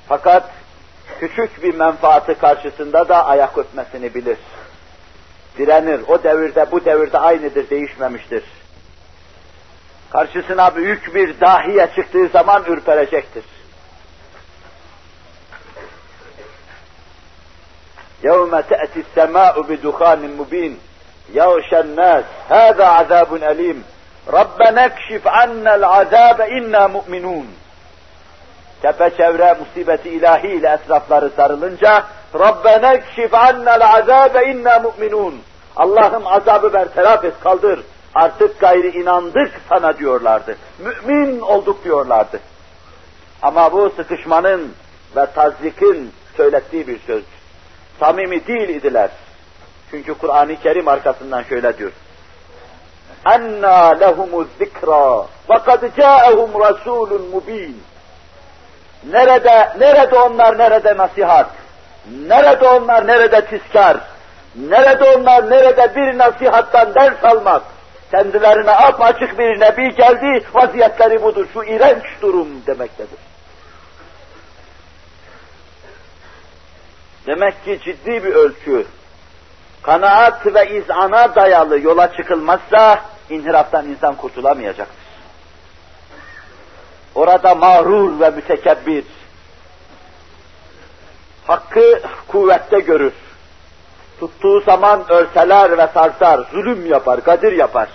[0.07, 0.49] Fakat
[1.19, 4.37] küçük bir menfaati karşısında da ayak öpmesini bilir.
[5.57, 6.01] Direnir.
[6.07, 8.43] O devirde bu devirde aynıdır, değişmemiştir.
[10.11, 13.43] Karşısına büyük bir dahiye çıktığı zaman ürperecektir.
[18.24, 20.72] يَوْمَ تَأْتِ السَّمَاءُ بِدُخَانٍ مُب۪ينٍ
[21.34, 23.78] يَغْشَى النَّاسِ هَذَا عَذَابٌ أَلِيمٌ
[24.28, 27.46] رَبَّنَا اكْشِفْ عَنَّا الْعَذَابَ اِنَّا مُؤْمِنُونَ
[28.82, 35.40] Tepeçevre musibeti ilahiyle etrafları sarılınca Rabbena ekşif annel azabe inna mu'minun.
[35.76, 37.80] Allah'ım azabı bertaraf et kaldır.
[38.14, 40.56] Artık gayri inandık sana diyorlardı.
[40.78, 42.40] Mümin olduk diyorlardı.
[43.42, 44.72] Ama bu sıkışmanın
[45.16, 47.22] ve tazyikin söylettiği bir söz.
[47.99, 49.09] Samimi değil idiler.
[49.91, 51.91] Çünkü Kur'an-ı Kerim arkasından şöyle diyor.
[53.99, 57.83] Lehumuz zikra ve kad ca'ehum rasulun mubin.
[59.11, 61.49] Nerede, nerede onlar, nerede nasihat?
[62.27, 63.97] Nerede onlar, nerede tiskar?
[64.55, 67.61] Nerede onlar, nerede bir nasihattan ders almak?
[68.11, 73.19] Kendilerine açık bir nebi geldi, vaziyetleri budur, şu iğrenç durum demektedir.
[77.27, 78.85] Demek ki ciddi bir ölçü,
[79.83, 85.03] kanaat ve izana dayalı yola çıkılmazsa inhiraftan insan kurtulamayacaktır.
[87.15, 89.05] Orada mağrur ve mütekebbir,
[91.47, 93.13] hakkı kuvvette görür.
[94.19, 97.89] Tuttuğu zaman örseler ve sarsar, zulüm yapar, kadir yapar.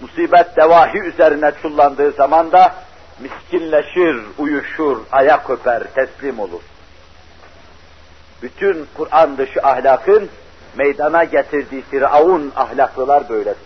[0.00, 2.74] Musibet devahi üzerine çullandığı zaman da
[3.20, 6.60] miskinleşir, uyuşur, ayak öper, teslim olur.
[8.42, 10.28] Bütün Kur'an dışı ahlakın
[10.76, 13.56] meydana getirdiği Firavun ahlaklılar böyledir.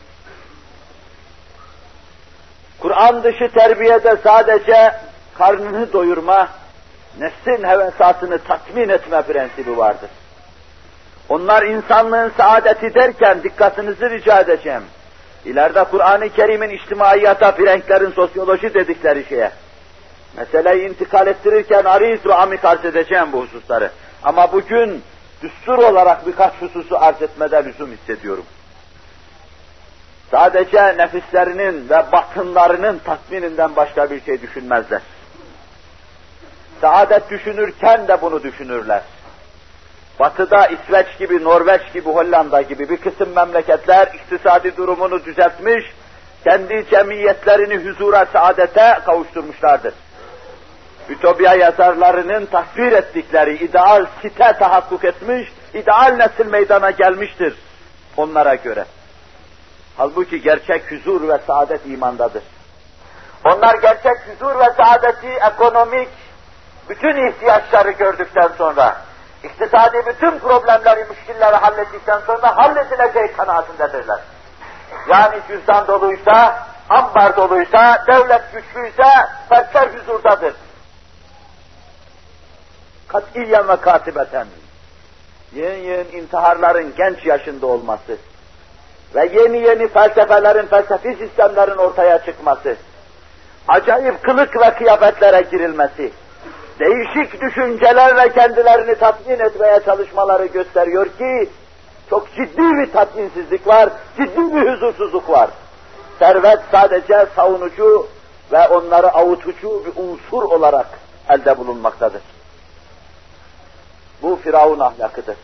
[2.81, 4.95] Kur'an dışı terbiyede sadece
[5.39, 6.49] karnını doyurma,
[7.19, 10.11] nefsin hevesatını tatmin etme prensibi vardır.
[11.29, 14.83] Onlar insanlığın saadeti derken dikkatinizi rica edeceğim.
[15.45, 19.51] İleride Kur'an-ı Kerim'in içtimaiyata, frenklerin sosyoloji dedikleri şeye.
[20.37, 23.91] Meseleyi intikal ettirirken ariz ve amik arz edeceğim bu hususları.
[24.23, 25.03] Ama bugün
[25.43, 28.45] düstur olarak birkaç hususu arz etmede lüzum hissediyorum.
[30.31, 35.01] Sadece nefislerinin ve batınlarının tatmininden başka bir şey düşünmezler.
[36.81, 39.03] Saadet düşünürken de bunu düşünürler.
[40.21, 45.85] Batıda İsveç gibi, Norveç gibi, Hollanda gibi bir kısım memleketler iktisadi durumunu düzeltmiş,
[46.45, 49.95] kendi cemiyetlerini huzura, saadete kavuşturmuşlardır.
[51.11, 57.55] Ütopya yazarlarının takdir ettikleri ideal site tahakkuk etmiş, ideal nesil meydana gelmiştir
[58.17, 58.85] onlara göre.
[59.97, 62.43] Halbuki gerçek huzur ve saadet imandadır.
[63.45, 66.09] Onlar gerçek huzur ve saadeti ekonomik
[66.89, 68.97] bütün ihtiyaçları gördükten sonra,
[69.45, 74.19] iktisadi bütün problemleri, müşkilleri hallettikten sonra halledileceği kanaatindedirler.
[75.09, 79.09] Yani cüzdan doluysa, ambar doluysa, devlet güçlüyse,
[79.49, 80.55] fertler huzurdadır.
[83.13, 84.47] Katiyen ve katibeten.
[85.55, 88.17] Yeni yeni intiharların genç yaşında olması,
[89.15, 92.77] ve yeni yeni felsefelerin, felsefi sistemlerin ortaya çıkması,
[93.69, 96.13] acayip kılık ve kıyafetlere girilmesi,
[96.81, 101.49] değişik düşüncelerle kendilerini tatmin etmeye çalışmaları gösteriyor ki,
[102.11, 105.51] çok ciddi bir tatminsizlik var, ciddi bir huzursuzluk var.
[106.19, 108.07] Servet sadece savunucu
[108.53, 110.87] ve onları avutucu bir unsur olarak
[111.31, 112.23] elde bulunmaktadır.
[114.22, 115.36] Bu Firavun ahlakıdır.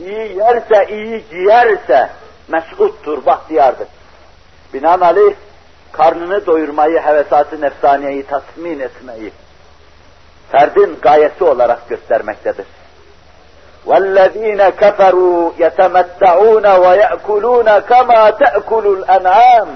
[0.00, 2.10] İyi yerse, iyi giyerse,
[2.48, 3.88] mes'uttur, bahtiyardır.
[4.74, 5.34] Binaenaleyh
[5.92, 9.32] karnını doyurmayı, hevesatı nefsaniyeyi tatmin etmeyi
[10.52, 12.66] ferdin gayesi olarak göstermektedir.
[13.86, 19.68] وَالَّذ۪ينَ كَفَرُوا يَتَمَتَّعُونَ وَيَأْكُلُونَ كَمَا تَأْكُلُ الْاَنْعَامِ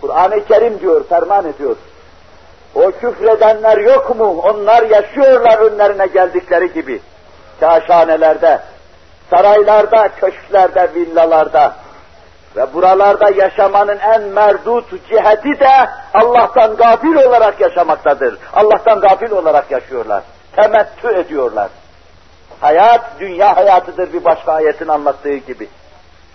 [0.00, 1.76] Kur'an-ı Kerim diyor, ferman ediyor.
[2.75, 4.41] O küfredenler yok mu?
[4.43, 7.01] Onlar yaşıyorlar önlerine geldikleri gibi.
[7.59, 8.59] Kaşhanelerde,
[9.29, 11.75] saraylarda, köşklerde, villalarda
[12.55, 18.37] ve buralarda yaşamanın en merdut ciheti de Allah'tan gafil olarak yaşamaktadır.
[18.53, 20.23] Allah'tan gafil olarak yaşıyorlar.
[20.55, 21.69] Temettü ediyorlar.
[22.61, 25.67] Hayat dünya hayatıdır bir başka ayetin anlattığı gibi.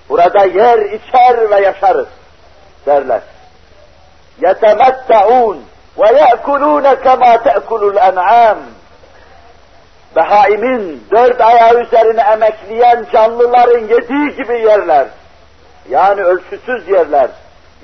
[0.08, 2.08] Burada yer, içer ve yaşarız
[2.86, 3.20] derler.
[4.40, 5.64] Yetemetta'un
[5.97, 8.57] وَيَأْكُلُونَ كَمَا تَأْكُلُ الْاَنْعَامِ
[10.15, 15.07] Behaimin dört ayağı üzerine emekleyen canlıların yediği gibi yerler.
[15.89, 17.29] Yani ölçüsüz yerler.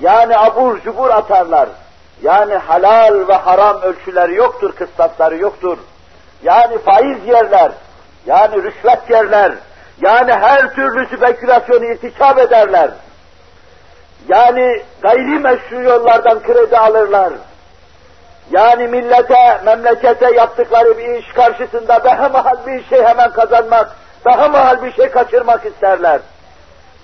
[0.02, 1.70] Yani abur cubur atarlar.
[2.22, 5.78] Yani halal ve haram ölçüleri yoktur, kıstasları yoktur.
[6.44, 7.72] Yani faiz yerler.
[8.26, 9.52] Yani rüşvet yerler.
[10.02, 12.92] Yani her türlü spekülasyonu irtikap ederler.
[14.28, 17.34] Yani gayri meşru yollardan kredi alırlar.
[18.52, 24.84] Yani millete, memlekete yaptıkları bir iş karşısında daha mahal bir şey hemen kazanmak, daha mahal
[24.84, 26.20] bir şey kaçırmak isterler.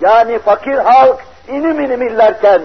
[0.01, 2.61] Yani fakir halk inim inim illerken,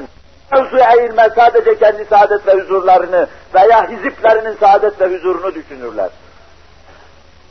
[0.52, 6.10] mevzu eğilme sadece kendi saadet ve huzurlarını veya hiziplerinin saadet ve huzurunu düşünürler.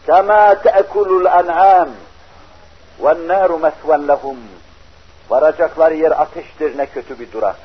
[0.08, 1.89] كَمَا تَأْكُلُ الْاَنْعَامِ
[3.02, 4.38] وَالنَّارُ مَثْوًا لَهُمْ
[5.30, 7.56] Varacakları yer ateştir ne kötü bir durak.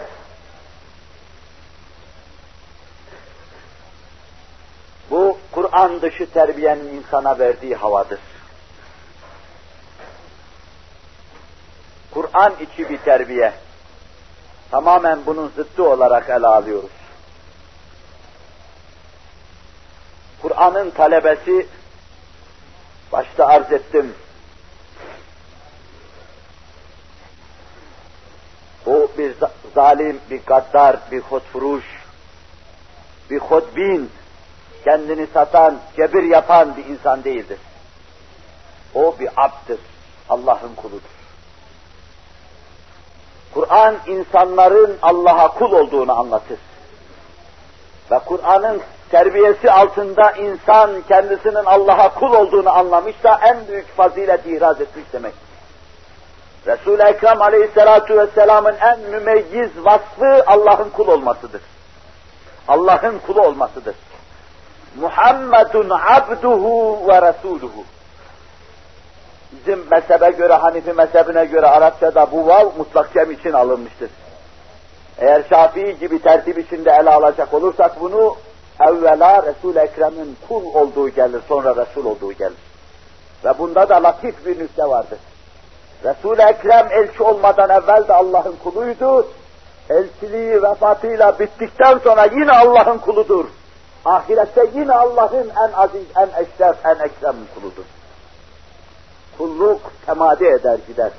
[5.12, 8.19] Bu Kur'an dışı terbiyenin insana verdiği havadır.
[12.12, 13.54] Kur'an içi bir terbiye.
[14.71, 16.91] Tamamen bunun zıttı olarak ele alıyoruz.
[20.41, 21.67] Kur'an'ın talebesi,
[23.12, 24.15] başta arz ettim,
[28.86, 29.36] o bir
[29.76, 31.86] zalim, bir gaddar, bir hotfuruş,
[33.30, 34.12] bir hodbin,
[34.84, 37.58] kendini satan, cebir yapan bir insan değildir.
[38.96, 39.80] O bir abdır,
[40.30, 41.22] Allah'ın kuludur.
[43.54, 46.60] Kur'an insanların Allah'a kul olduğunu anlatır.
[48.12, 55.06] Ve Kur'an'ın terbiyesi altında insan kendisinin Allah'a kul olduğunu anlamışsa en büyük fazilet ihraz etmiş
[55.13, 55.34] demek.
[56.67, 61.62] Resul-i Ekrem aleyhissalatu vesselamın en mümeyyiz vasfı Allah'ın kul olmasıdır.
[62.67, 63.96] Allah'ın kulu olmasıdır.
[64.95, 67.84] Muhammedun abduhu ve resuluhu.
[69.51, 74.10] Bizim mezhebe göre, Hanifi mezhebine göre Arapçada bu vav mutlak cem için alınmıştır.
[75.17, 78.36] Eğer Şafii gibi tertip içinde ele alacak olursak bunu
[78.80, 82.58] evvela Resul-i Ekrem'in kul olduğu gelir, sonra Resul olduğu gelir.
[83.45, 85.19] Ve bunda da latif bir nükte vardır.
[86.04, 89.27] Resul-i Ekrem elçi olmadan evvel de Allah'ın kuluydu.
[89.89, 93.45] Elçiliği vefatıyla bittikten sonra yine Allah'ın kuludur.
[94.05, 97.83] Ahirette yine Allah'ın en aziz, en eşref, en ekrem kuludur.
[99.37, 101.11] Kulluk temadi eder gider.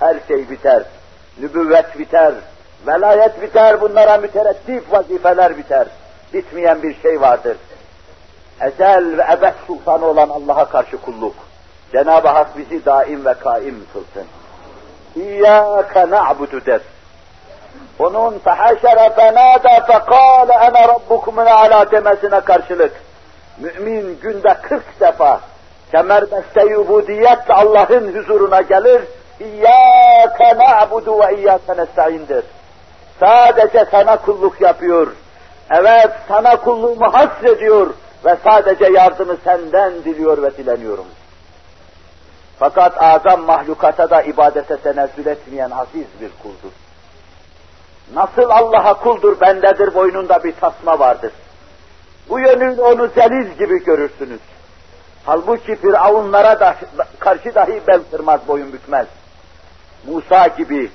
[0.00, 0.82] Her şey biter.
[1.38, 2.34] Nübüvvet biter.
[2.86, 3.80] Velayet biter.
[3.80, 5.86] Bunlara mütereddif vazifeler biter.
[6.34, 7.56] Bitmeyen bir şey vardır.
[8.60, 11.34] Ezel ve ebed sultanı olan Allah'a karşı kulluk.
[11.92, 14.28] Cenab-ı Hak bizi daim ve kaim kılsın.
[15.16, 16.80] İyyâke na'budu der.
[17.98, 22.92] Onun fehaşere fenâde fekâle ene rabbukumun alâ demesine karşılık.
[23.58, 25.40] Mümin günde 40 defa
[25.90, 29.02] kemerbeste ubudiyetle Allah'ın huzuruna gelir.
[29.40, 32.44] İyyâke na'budu ve iyyâke nesta'indir.
[33.20, 35.06] Sadece sana kulluk yapıyor.
[35.70, 37.86] Evet sana kulluğumu hasrediyor
[38.24, 41.06] ve sadece yardımı senden diliyor ve dileniyorum.
[42.58, 46.72] Fakat azam mahlukata da ibadete tenezzül etmeyen aziz bir kuldur.
[48.14, 51.32] Nasıl Allah'a kuldur, bendedir boynunda bir tasma vardır.
[52.28, 54.40] Bu yönüyle onu zelil gibi görürsünüz.
[55.24, 56.76] Halbuki Firavunlara da,
[57.18, 59.06] karşı dahi bel kırmaz, boyun bükmez.
[60.06, 60.90] Musa gibi,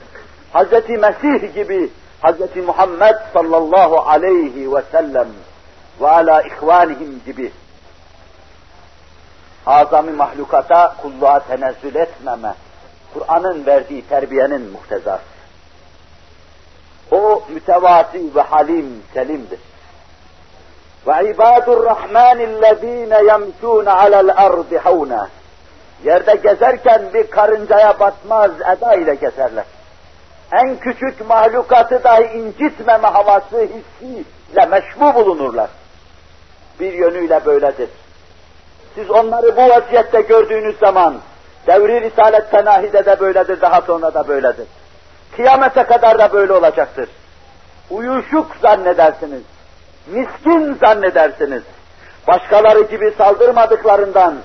[0.54, 0.90] Hz.
[0.90, 1.90] Mesih gibi,
[2.24, 2.56] Hz.
[2.66, 5.28] Muhammed sallallahu aleyhi ve sellem
[6.02, 7.52] ve ala ihvanihim gibi
[9.66, 12.54] azami mahlukata kulluğa tenezzül etmeme,
[13.14, 15.35] Kur'an'ın verdiği terbiyenin muhtezası.
[17.12, 19.60] O mütevazi ve halim, selimdir.
[21.08, 25.30] Ve ibadur rahmanillezine yemşûne alel ardı havna.
[26.04, 29.66] Yerde gezerken bir karıncaya batmaz eda ile gezerler.
[30.54, 35.70] En küçük mahlukatı dahi incitmeme havası hissiyle meşbu bulunurlar.
[36.80, 37.90] Bir yönüyle böyledir.
[38.96, 41.16] Siz onları bu vaziyette gördüğünüz zaman,
[41.68, 44.68] devri Risalet Tenahide de böyledir, daha sonra da böyledir.
[45.36, 47.10] Kıyamete kadar da böyle olacaktır.
[47.90, 49.42] Uyuşuk zannedersiniz,
[50.08, 51.64] miskin zannedersiniz.
[52.28, 54.36] Başkaları gibi saldırmadıklarından,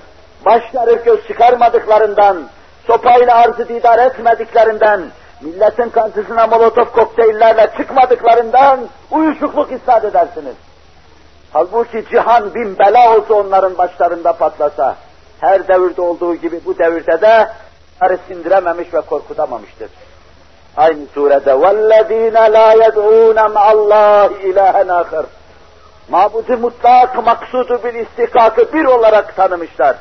[0.45, 2.43] başları göz çıkarmadıklarından,
[2.87, 5.01] sopayla arzı didar etmediklerinden,
[5.41, 8.79] milletin karşısına molotof kokteyllerle çıkmadıklarından
[9.11, 10.55] uyuşukluk istat edersiniz.
[11.53, 14.95] Halbuki cihan bin bela olsa onların başlarında patlasa,
[15.39, 17.47] her devirde olduğu gibi bu devirde de
[18.01, 19.89] onları sindirememiş ve korkutamamıştır.
[20.76, 25.24] Aynı surede وَالَّذ۪ينَ لَا يَدْعُونَ مَعَ اللّٰهِ اِلَٰهًا آخر
[26.08, 29.96] Mabudi mutlak maksudu bil istikakı bir olarak tanımışlar.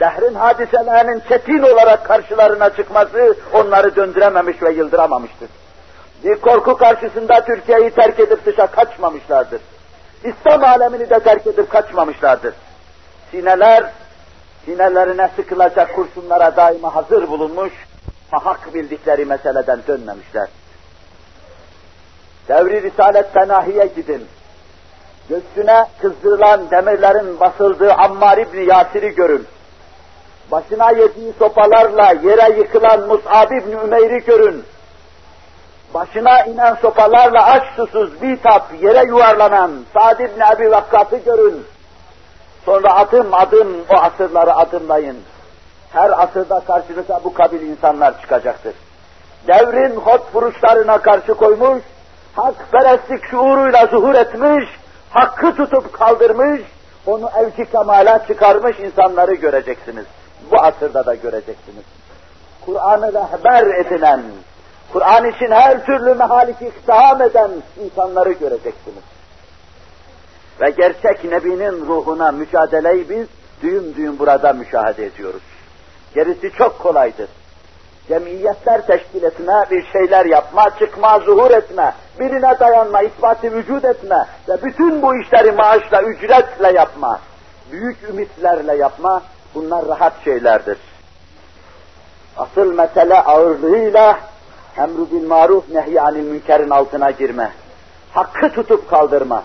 [0.00, 5.48] Dehrin hadiselerinin çetin olarak karşılarına çıkması onları döndürememiş ve yıldıramamıştır.
[6.24, 9.60] Bir korku karşısında Türkiye'yi terk edip dışa kaçmamışlardır.
[10.24, 12.54] İslam alemini de terk edip kaçmamışlardır.
[13.30, 13.84] Sineler,
[14.64, 17.72] sinelerine sıkılacak kurşunlara daima hazır bulunmuş,
[18.37, 20.47] hak bildikleri meseleden dönmemişler.
[22.47, 24.27] Devri Risalet Tenahi'ye gidin.
[25.29, 29.47] Göğsüne kızdırılan demirlerin basıldığı Ammar İbni Yasir'i görün.
[30.51, 34.63] Başına yediği sopalarla yere yıkılan Mus'ab İbni Ümeyr'i görün.
[35.93, 41.65] Başına inen sopalarla aç susuz bitap yere yuvarlanan Sa'd İbni Ebi Vakkas'ı görün.
[42.65, 45.17] Sonra adım adım o asırları adımlayın.
[45.93, 48.73] Her asırda karşınıza bu kabil insanlar çıkacaktır.
[49.47, 51.83] Devrin hot vuruşlarına karşı koymuş,
[52.35, 54.69] hakperestlik şuuruyla zuhur etmiş,
[55.09, 56.61] hakkı tutup kaldırmış,
[57.05, 60.05] onu evki kemala çıkarmış insanları göreceksiniz.
[60.51, 61.83] Bu asırda da göreceksiniz.
[62.65, 64.21] Kur'an'ı rehber edinen,
[64.93, 67.51] Kur'an için her türlü mehaliki iktiham eden
[67.83, 69.03] insanları göreceksiniz.
[70.61, 73.27] Ve gerçek Nebi'nin ruhuna mücadeleyi biz
[73.61, 75.41] düğüm düğüm burada müşahede ediyoruz.
[76.15, 77.29] Gerisi çok kolaydır.
[78.07, 84.63] Cemiyetler teşkil etme, bir şeyler yapma, çıkma, zuhur etme, birine dayanma, ispatı vücut etme ve
[84.63, 87.19] bütün bu işleri maaşla, ücretle yapma,
[87.71, 89.21] büyük ümitlerle yapma,
[89.55, 90.77] bunlar rahat şeylerdir.
[92.37, 94.19] Asıl mesele ağırlığıyla
[94.77, 97.51] emru bil maruf nehy anil münkerin altına girme.
[98.13, 99.43] Hakkı tutup kaldırma.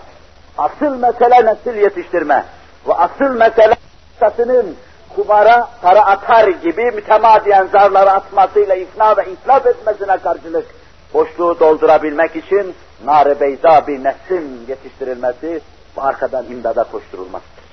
[0.57, 2.45] Asıl mesele nesil yetiştirme.
[2.87, 3.75] Ve asıl mesele
[4.19, 4.75] satının
[5.17, 10.65] kumara para atar gibi mütemadiyen zarları atmasıyla ifna ve iflas etmesine karşılık
[11.13, 15.61] boşluğu doldurabilmek için nar beyza bir neslin yetiştirilmesi
[15.97, 17.67] ve arkadan imdada koşturulmasıdır.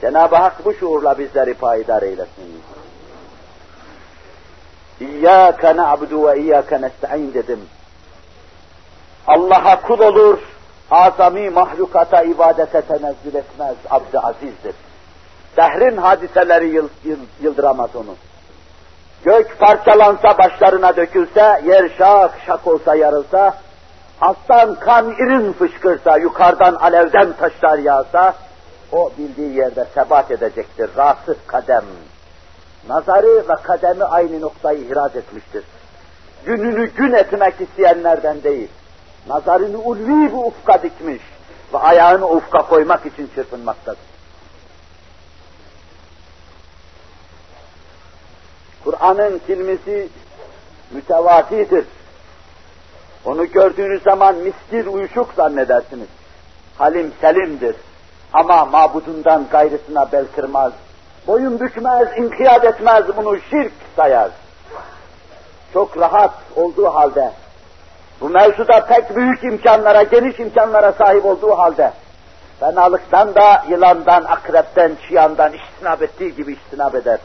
[0.00, 2.62] Cenab-ı Hak bu şuurla bizleri payidar eylesin.
[5.00, 7.60] İyyâke na'budu ve iyyâke nesta'in dedim.
[9.26, 10.38] Allah'a kul olur,
[10.90, 14.74] azami mahlukata ibadete tenezzül etmez, abd azizdir.
[15.56, 18.14] Dehrin hadiseleri yıl, yıl, yıldıramaz onu.
[19.24, 23.54] Gök parçalansa başlarına dökülse, yer şak şak olsa yarılsa,
[24.20, 28.34] alttan kan irin fışkırsa, yukarıdan alevden taşlar yağsa,
[28.92, 31.84] o bildiği yerde sebat edecektir, rasıf kadem.
[32.88, 35.64] Nazarı ve kademi aynı noktayı ihraz etmiştir.
[36.44, 38.68] Gününü gün etmek isteyenlerden değil,
[39.28, 41.22] nazarını ulvi bu ufka dikmiş
[41.74, 44.15] ve ayağını ufka koymak için çırpınmaktadır.
[48.86, 50.08] Kur'an'ın kilmesi
[50.90, 51.84] mütevatidir.
[53.24, 56.08] Onu gördüğünüz zaman miskir uyuşuk zannedersiniz.
[56.78, 57.76] Halim selimdir.
[58.32, 60.72] Ama mabudundan gayrısına bel kırmaz.
[61.26, 64.30] Boyun bükmez, inkiyat etmez, bunu şirk sayar.
[65.72, 67.32] Çok rahat olduğu halde,
[68.20, 71.92] bu mevzuda pek büyük imkanlara, geniş imkanlara sahip olduğu halde,
[72.60, 77.18] fenalıktan da, yılandan, akrepten, çıyandan istinab ettiği gibi istinab eder.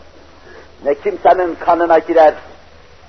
[0.85, 2.33] Ne kimsenin kanına girer,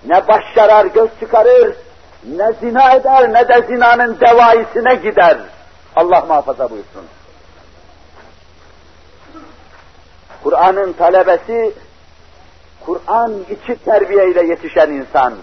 [0.07, 1.77] ne baş yarar, göz çıkarır,
[2.25, 5.39] ne zina eder, ne de zinanın devaisine gider.
[5.97, 7.05] Allah muhafaza buyursun.
[10.43, 11.75] Kur'an'ın talebesi,
[12.87, 15.35] Kur'an içi terbiyeyle yetişen insan,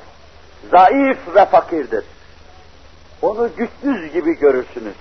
[0.72, 2.04] zayıf ve fakirdir.
[3.22, 4.96] Onu güçsüz gibi görürsünüz,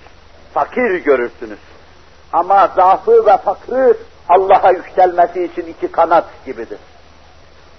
[0.54, 1.58] fakir görürsünüz.
[2.32, 3.96] Ama zaafı ve fakrı
[4.28, 6.78] Allah'a yükselmesi için iki kanat gibidir.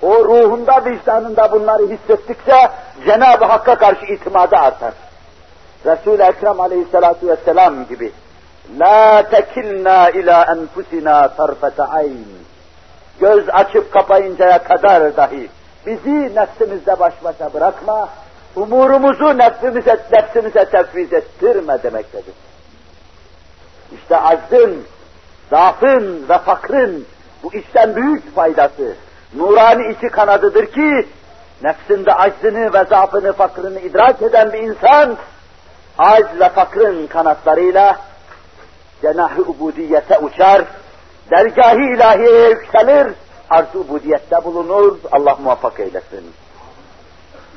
[0.02, 2.70] O ruhunda, vicdanında bunları hissettikçe
[3.06, 4.94] Cenab-ı Hakk'a karşı itimadı artar.
[5.86, 8.12] Resul-i Ekrem aleyhissalatu vesselam gibi
[8.80, 12.26] La tekilna ila enfusina tarfete ayn.
[13.20, 15.50] Göz açıp kapayıncaya kadar dahi
[15.86, 18.10] bizi nefsimizde baş başa bırakma,
[18.56, 22.34] umurumuzu nefsimize, nefsimize tefviz ettirme demektedir.
[23.92, 24.84] İşte aczın,
[25.50, 27.06] zaafın ve fakrın
[27.44, 28.96] bu işten büyük faydası,
[29.34, 31.08] nurani iki kanadıdır ki,
[31.64, 35.18] nefsinde aczını ve zaafını, fakrını idrak eden bir insan,
[35.98, 37.98] acz ve fakrın kanatlarıyla
[39.02, 40.66] cenah-ı ubudiyete uçar,
[41.32, 43.14] dergâh-ı ilahiyeye yükselir,
[43.50, 46.34] arz-ı ubudiyette bulunur, Allah muvaffak eylesin.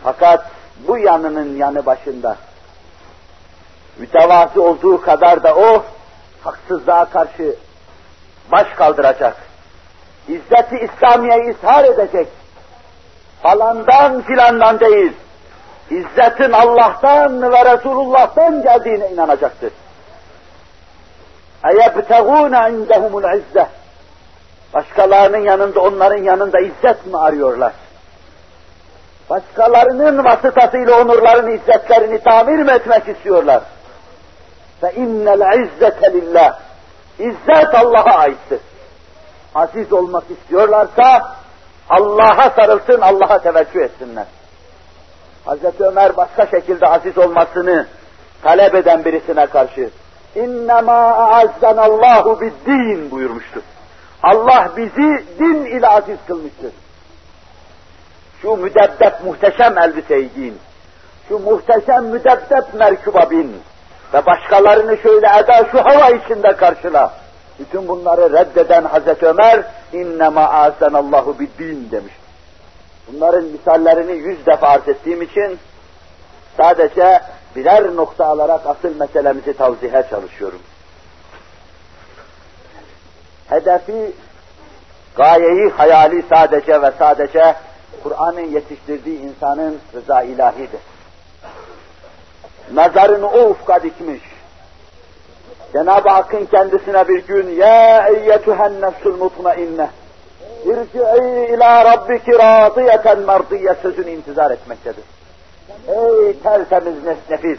[0.02, 0.50] Fakat
[0.88, 2.36] bu yanının yanı başında,
[3.98, 5.84] mütevazi olduğu kadar da o,
[6.44, 7.56] haksızlığa karşı
[8.52, 9.36] baş kaldıracak,
[10.27, 12.27] İzzeti İslamiye'yi ishar edecek,
[13.41, 15.13] falandan filandan değil,
[15.89, 19.71] İzzetin Allah'tan ve Resulullah'tan geldiğine inanacaktır.
[21.63, 23.65] اَيَبْتَغُونَ عِنْدَهُمُ الْعِزَّةِ
[24.73, 27.73] Başkalarının yanında, onların yanında izzet mi arıyorlar?
[29.29, 33.61] Başkalarının vasıtasıyla onurların izzetlerini tamir mi etmek istiyorlar?
[34.81, 36.59] Fe innel izzete lillah.
[37.19, 38.59] İzzet Allah'a aittir.
[39.54, 41.34] Aziz olmak istiyorlarsa
[41.90, 44.26] Allah'a sarılsın, Allah'a teveccüh etsinler.
[45.44, 47.86] Hazreti Ömer başka şekilde aziz olmasını
[48.42, 49.90] talep eden birisine karşı
[50.34, 53.62] İnnemâ Allahu bid-din buyurmuştur.
[54.22, 56.72] Allah bizi din ile aziz kılmıştır.
[58.42, 60.58] Şu müdebbep muhteşem elbiseyi giyin.
[61.28, 63.56] Şu muhteşem müdebbep merkuba bin.
[64.14, 67.12] Ve başkalarını şöyle eda şu hava içinde karşıla.
[67.62, 70.48] Bütün bunları reddeden Hazreti Ömer innema
[70.80, 72.12] Allahu bid-din demiş.
[73.08, 75.58] Bunların misallerini yüz defa arz ettiğim için
[76.56, 77.20] sadece
[77.56, 80.60] birer nokta alarak asıl meselemizi tavzihe çalışıyorum.
[83.48, 84.12] Hedefi,
[85.16, 87.54] gayeyi, hayali sadece ve sadece
[88.02, 90.80] Kur'an'ın yetiştirdiği insanın rıza ilahidir.
[92.72, 94.31] Nazarını o ufka dikmiş.
[95.72, 99.88] Cenab-ı Hakk'ın kendisine bir gün ya eyyetühen nefsul mutmainne
[100.64, 105.04] irci'i ila rabbiki radiyeten merdiye sözünü intizar etmektedir.
[105.88, 106.94] Ey tertemiz
[107.30, 107.58] nefis,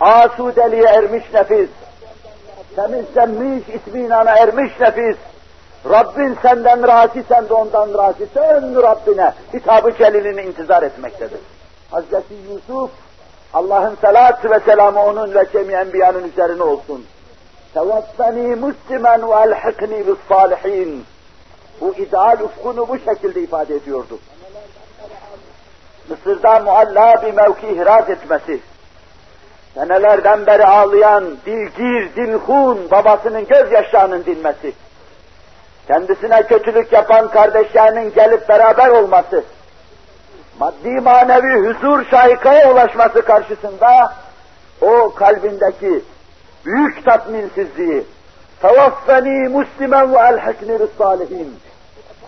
[0.00, 1.68] asudeliğe ermiş nefis,
[2.76, 5.16] temizlenmiş, itminana ermiş nefis,
[5.90, 11.40] Rabbin senden razı, sen de ondan razı, sen Rabbine hitabı celilini intizar etmektedir.
[11.90, 12.90] Hazreti Yusuf,
[13.54, 17.04] Allah'ın salatü ve selamı onun ve cemi enbiyanın üzerine olsun.
[17.74, 21.04] Tevaffeni muslimen ve elhikni bis salihin.
[21.80, 24.18] Bu ideal ufkunu bu şekilde ifade ediyordu.
[26.08, 28.60] Mısır'da mualla bir mevki ihraz etmesi,
[29.74, 34.72] senelerden beri ağlayan, dilgir, dilhun, babasının gözyaşlarının dinmesi,
[35.88, 39.44] kendisine kötülük yapan kardeşlerinin gelip beraber olması,
[40.58, 44.14] maddi manevi huzur şahikaya ulaşması karşısında
[44.80, 46.02] o kalbindeki
[46.66, 48.04] büyük tatminsizliği,
[48.60, 51.56] tavaffeni muslimen ve elhikni salihin.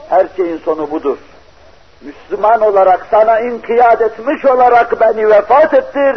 [0.08, 1.18] Her şeyin sonu budur.
[2.00, 6.16] Müslüman olarak sana inkiyat etmiş olarak beni vefat ettir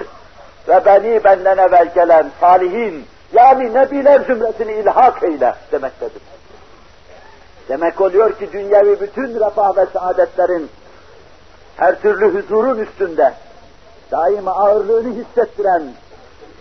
[0.68, 6.22] ve beni benden evvel gelen salihin yani nebiler zümresini ilhak eyle demektedir.
[7.70, 10.70] Demek oluyor ki dünyevi bütün refah ve saadetlerin
[11.78, 13.34] her türlü huzurun üstünde
[14.12, 15.84] daima ağırlığını hissettiren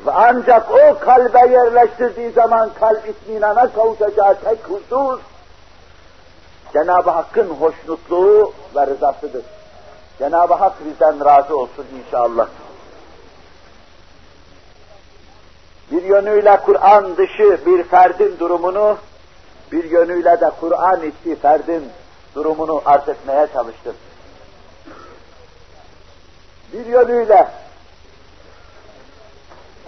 [0.07, 5.21] ve ancak o kalbe yerleştirdiği zaman kalp itminana kavuşacağı tek husus
[6.73, 9.43] Cenab-ı Hakk'ın hoşnutluğu ve rızasıdır.
[10.19, 12.49] Cenab-ı Hak bizden razı olsun inşallah.
[15.91, 18.97] Bir yönüyle Kur'an dışı bir ferdin durumunu,
[19.73, 21.89] bir yönüyle de Kur'an içi ferdin
[22.35, 23.95] durumunu arz etmeye çalıştım.
[26.73, 27.49] Bir yönüyle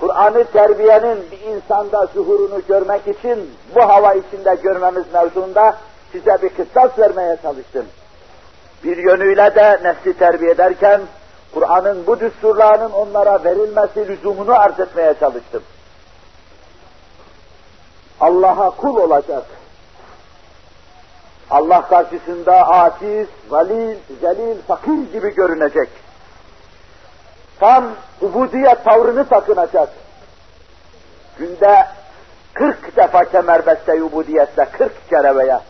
[0.01, 5.76] Kur'an'ı terbiyenin bir insanda zuhurunu görmek için bu hava içinde görmemiz mevzunda
[6.12, 7.86] size bir kıssas vermeye çalıştım.
[8.84, 11.01] Bir yönüyle de nesli terbiye ederken
[11.55, 15.62] Kur'an'ın bu düsturlarının onlara verilmesi lüzumunu arz etmeye çalıştım.
[18.20, 19.44] Allah'a kul olacak.
[21.51, 25.88] Allah karşısında aciz, valil, zelil, fakir gibi görünecek.
[27.61, 29.88] Tam ubudiyet tavrını takınacak.
[31.38, 31.86] Günde
[32.54, 35.62] 40 defa kemerbeste ubudiyetle, 40 kere veya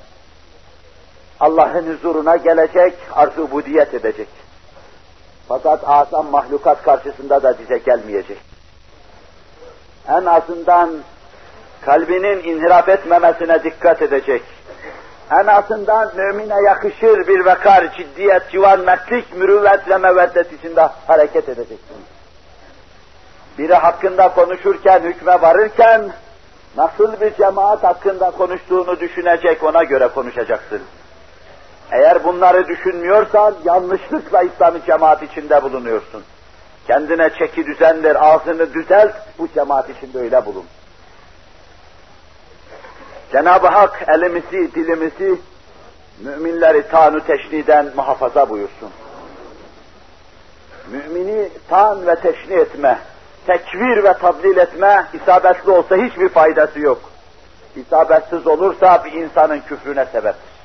[1.41, 4.29] Allah'ın huzuruna gelecek, arz ubudiyet edecek.
[5.49, 8.39] Fakat azam mahlukat karşısında da dize gelmeyecek.
[10.09, 10.91] En azından
[11.81, 14.43] kalbinin inhirap etmemesine dikkat edecek.
[15.31, 21.97] En azından mümine yakışır bir vekar, ciddiyet, civan, mertlik, mürüvvet ve meveddet içinde hareket edeceksin.
[23.59, 26.11] Biri hakkında konuşurken, hükme varırken,
[26.77, 30.83] nasıl bir cemaat hakkında konuştuğunu düşünecek, ona göre konuşacaksın.
[31.91, 36.25] Eğer bunları düşünmüyorsan yanlışlıkla İslami cemaat içinde bulunuyorsun.
[36.87, 40.65] Kendine çeki düzenler, ağzını düzelt, bu cemaat içinde öyle bulun.
[43.33, 45.41] Cenab-ı Hak elimizi, dilimizi
[46.21, 48.91] müminleri tanu teşniden muhafaza buyursun.
[50.91, 52.99] Mümini tan ve teşni etme,
[53.47, 57.01] tekvir ve tablil etme isabetli olsa hiçbir faydası yok.
[57.77, 60.59] İsabetsiz olursa bir insanın küfrüne sebeptir.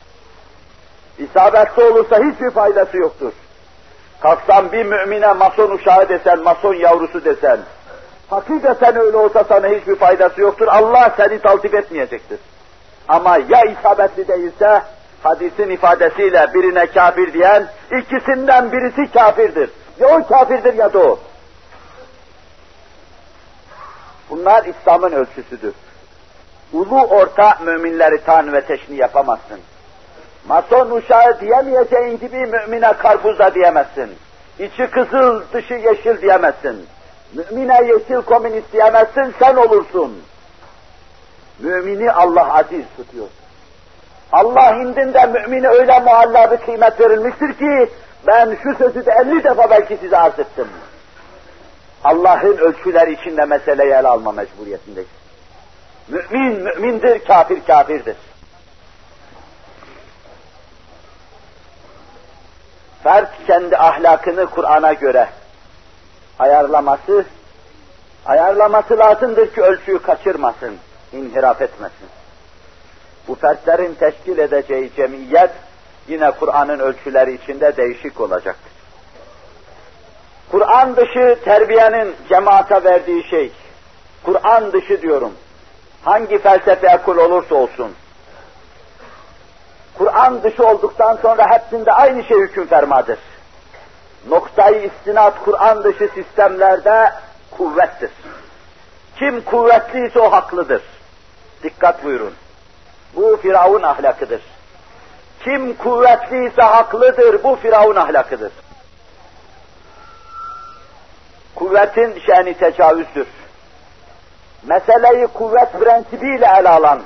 [1.18, 3.32] İsabetli olursa hiçbir faydası yoktur.
[4.22, 7.60] Kalksan bir mümine mason uşağı desen, mason yavrusu desen,
[8.30, 10.68] hakikaten öyle olsa sana hiçbir faydası yoktur.
[10.68, 12.40] Allah seni taltif etmeyecektir.
[13.08, 14.82] Ama ya isabetli değilse,
[15.24, 17.68] hadisin ifadesiyle birine kafir diyen,
[18.00, 19.70] ikisinden birisi kafirdir.
[20.00, 21.20] Ya o kafirdir ya da o.
[24.30, 25.74] Bunlar İslam'ın ölçüsüdür.
[26.74, 29.60] Ulu orta müminleri tan ve teşni yapamazsın.
[30.48, 34.12] Mason uşağı diyemeyeceğin gibi mümine karpuzda diyemezsin.
[34.60, 36.88] İçi kızıl, dışı yeşil diyemezsin.
[37.34, 40.18] Mümine yeşil komünist diyemezsin, sen olursun.
[41.60, 43.28] Mümini Allah aziz tutuyor.
[44.32, 47.90] Allah indinde mümine öyle mualla bir kıymet verilmiştir ki,
[48.28, 50.68] ben şu sözü de elli defa belki size arz ettim.
[52.04, 55.10] Allah'ın ölçüleri içinde meseleyi ele alma mecburiyetindeyiz.
[56.08, 58.16] Mümin mümindir, kafir kafirdir.
[63.04, 65.30] Fert kendi ahlakını Kur'an'a göre
[66.40, 67.26] ayarlaması,
[68.26, 70.78] ayarlaması lazımdır ki ölçüyü kaçırmasın,
[71.14, 72.08] inhiraf etmesin.
[73.28, 75.52] Bu fertlerin teşkil edeceği cemiyet
[76.08, 78.72] yine Kur'an'ın ölçüleri içinde değişik olacaktır.
[80.52, 83.52] Kur'an dışı terbiyenin cemaate verdiği şey,
[84.24, 85.34] Kur'an dışı diyorum,
[86.04, 87.92] hangi felsefe ekol olursa olsun,
[89.98, 93.20] Kur'an dışı olduktan sonra hepsinde aynı şey hüküm fermadır.
[94.30, 97.14] Noktayı istinat Kur'an dışı sistemlerde
[97.52, 98.12] kuvvettir.
[99.20, 100.82] Kim kuvvetliyse o haklıdır.
[101.64, 102.34] Dikkat buyurun.
[103.16, 104.42] Bu Firavun ahlakıdır.
[105.44, 108.52] Kim kuvvetliyse haklıdır, bu Firavun ahlakıdır.
[111.56, 113.28] Kuvvetin şeni tecavüzdür.
[114.64, 117.02] Meseleyi kuvvet prensibiyle ele alan,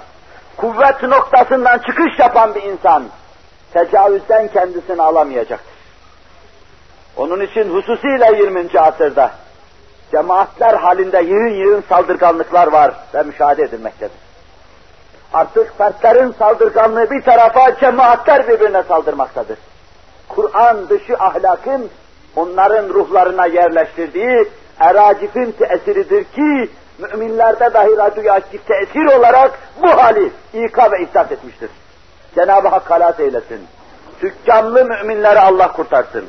[0.58, 3.03] kuvvet noktasından çıkış yapan bir insan,
[3.74, 5.78] tecavüzden kendisini alamayacaktır.
[7.18, 8.80] Onun için hususiyle 20.
[8.80, 9.32] asırda
[10.12, 14.27] cemaatler halinde yığın yığın saldırganlıklar var ve müşahede edilmektedir.
[15.34, 19.58] Artık fertlerin saldırganlığı bir tarafa, cemaatler birbirine saldırmaktadır.
[20.30, 21.90] Kur'an dışı ahlakın
[22.36, 24.48] onların ruhlarına yerleştirdiği
[24.80, 31.70] eracifin tesiridir ki müminlerde dahi radyoyu aktif tesir olarak bu hali ika ve ihsas etmiştir.
[32.36, 33.68] Cenab-ı Hak halat eylesin.
[34.22, 36.26] Tükkanlı müminleri Allah kurtarsın.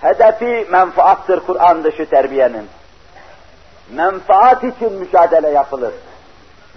[0.00, 2.68] Hedefi menfaattır Kur'an dışı terbiyenin.
[3.90, 5.92] Menfaat için mücadele yapılır.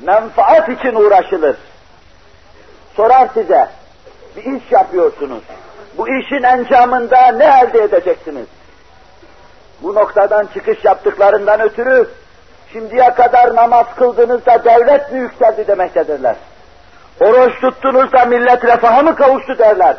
[0.02, 1.58] Menfaat için uğraşılır.
[2.96, 3.70] Sorar size,
[4.36, 5.44] bir iş yapıyorsunuz.
[5.98, 8.48] Bu işin encamında ne elde edeceksiniz?
[9.82, 12.10] Bu noktadan çıkış yaptıklarından ötürü
[12.74, 16.36] şimdiye kadar namaz kıldığınızda devlet mi yükseldi demektedirler.
[17.20, 19.98] Oruç tuttunuzda millet refaha mı kavuştu derler.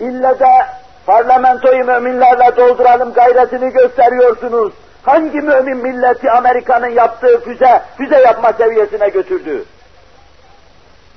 [0.00, 0.66] İlle de
[1.06, 4.72] parlamentoyu müminlerle dolduralım gayretini gösteriyorsunuz.
[5.04, 9.64] Hangi mümin milleti Amerika'nın yaptığı füze, füze yapma seviyesine götürdü?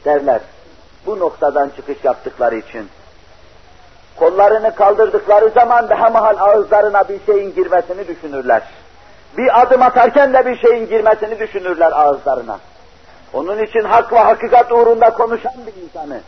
[0.06, 0.42] Derler.
[1.06, 2.90] Bu noktadan çıkış yaptıkları için.
[4.16, 8.64] Kollarını kaldırdıkları zaman behemahal ağızlarına bir şeyin girmesini düşünürler.
[9.38, 12.60] Bir adım atarken de bir şeyin girmesini düşünürler ağızlarına.
[13.34, 16.22] Onun için hak ve hakikat uğrunda konuşan bir insanı,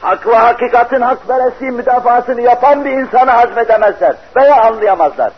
[0.00, 5.32] hak ve hakikatin hak veresi müdafasını yapan bir insanı hazmedemezler veya anlayamazlar.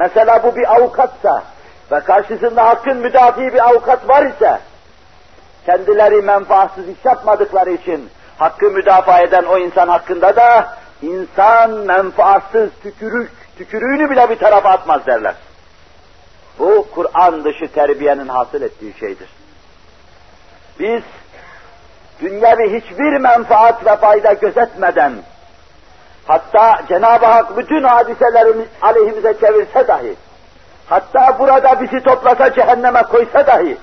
[0.00, 1.42] Mesela bu bir avukatsa
[1.92, 4.58] ve karşısında hakkın müdafi bir avukat var ise,
[5.66, 13.30] kendileri menfaatsız iş yapmadıkları için hakkı müdafaa eden o insan hakkında da insan menfaatsız tükürük,
[13.58, 15.34] tükürüğünü bile bir tarafa atmaz derler.
[16.58, 19.28] Bu Kur'an dışı terbiyenin hasıl ettiği şeydir.
[20.78, 21.02] Biz
[22.20, 25.12] dünyevi hiçbir menfaat ve fayda gözetmeden
[26.30, 30.14] hatta Cenab-ı Hak bütün hadiseleri aleyhimize çevirse dahi
[30.86, 33.78] hatta burada bizi toplasa cehenneme koysa dahi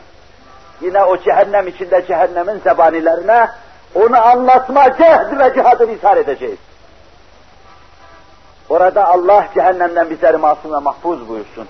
[0.81, 3.49] yine o cehennem içinde cehennemin zebanilerine
[3.95, 6.57] onu anlatma cehd ve cihadını ishar edeceğiz.
[8.69, 11.67] Orada Allah cehennemden bizleri masum ve mahfuz buyursun.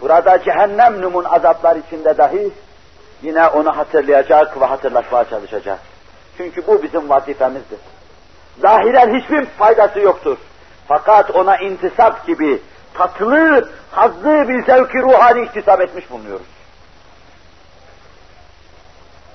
[0.00, 2.50] Burada cehennem numun azaplar içinde dahi
[3.22, 5.78] yine onu hatırlayacak ve hatırlatmaya çalışacak.
[6.36, 7.78] Çünkü bu bizim vazifemizdir.
[8.58, 10.36] Zahiren hiçbir faydası yoktur.
[10.88, 12.62] Fakat ona intisap gibi
[12.94, 16.46] tatlı, hazlı bir zevki ruhani iktisap etmiş bulunuyoruz.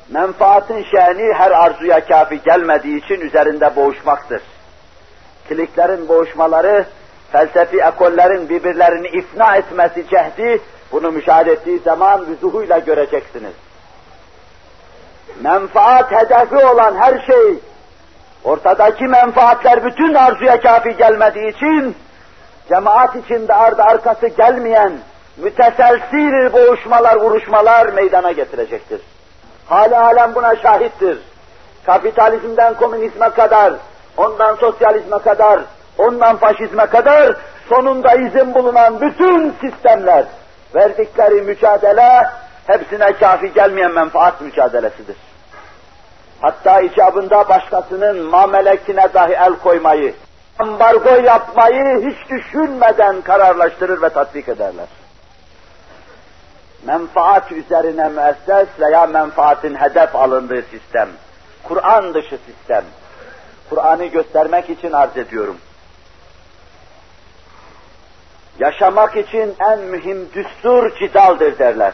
[0.09, 4.41] Menfaatin şeni her arzuya kafi gelmediği için üzerinde boğuşmaktır.
[5.49, 6.85] Kliklerin boğuşmaları,
[7.31, 10.61] felsefi ekollerin birbirlerini ifna etmesi cehdi,
[10.91, 13.53] bunu müşahede ettiği zaman vüzuhuyla göreceksiniz.
[15.41, 17.59] Menfaat hedefi olan her şey,
[18.43, 21.95] ortadaki menfaatler bütün arzuya kafi gelmediği için,
[22.69, 24.93] cemaat içinde ardı arkası gelmeyen
[25.37, 29.01] müteselsil boğuşmalar, vuruşmalar meydana getirecektir.
[29.65, 31.17] Hali alem buna şahittir.
[31.85, 33.73] Kapitalizmden komünizme kadar,
[34.17, 35.59] ondan sosyalizme kadar,
[35.97, 37.35] ondan faşizme kadar
[37.69, 40.25] sonunda izin bulunan bütün sistemler
[40.75, 42.23] verdikleri mücadele
[42.67, 45.15] hepsine kafi gelmeyen menfaat mücadelesidir.
[46.41, 50.13] Hatta icabında başkasının mamelekine dahi el koymayı,
[50.59, 54.87] ambargo yapmayı hiç düşünmeden kararlaştırır ve tatbik ederler.
[56.85, 61.09] Menfaat üzerine müesses veya menfaatin hedef alındığı sistem,
[61.63, 62.83] Kur'an dışı sistem.
[63.69, 65.57] Kur'an'ı göstermek için arz ediyorum.
[68.59, 71.93] Yaşamak için en mühim düstur cidaldır derler.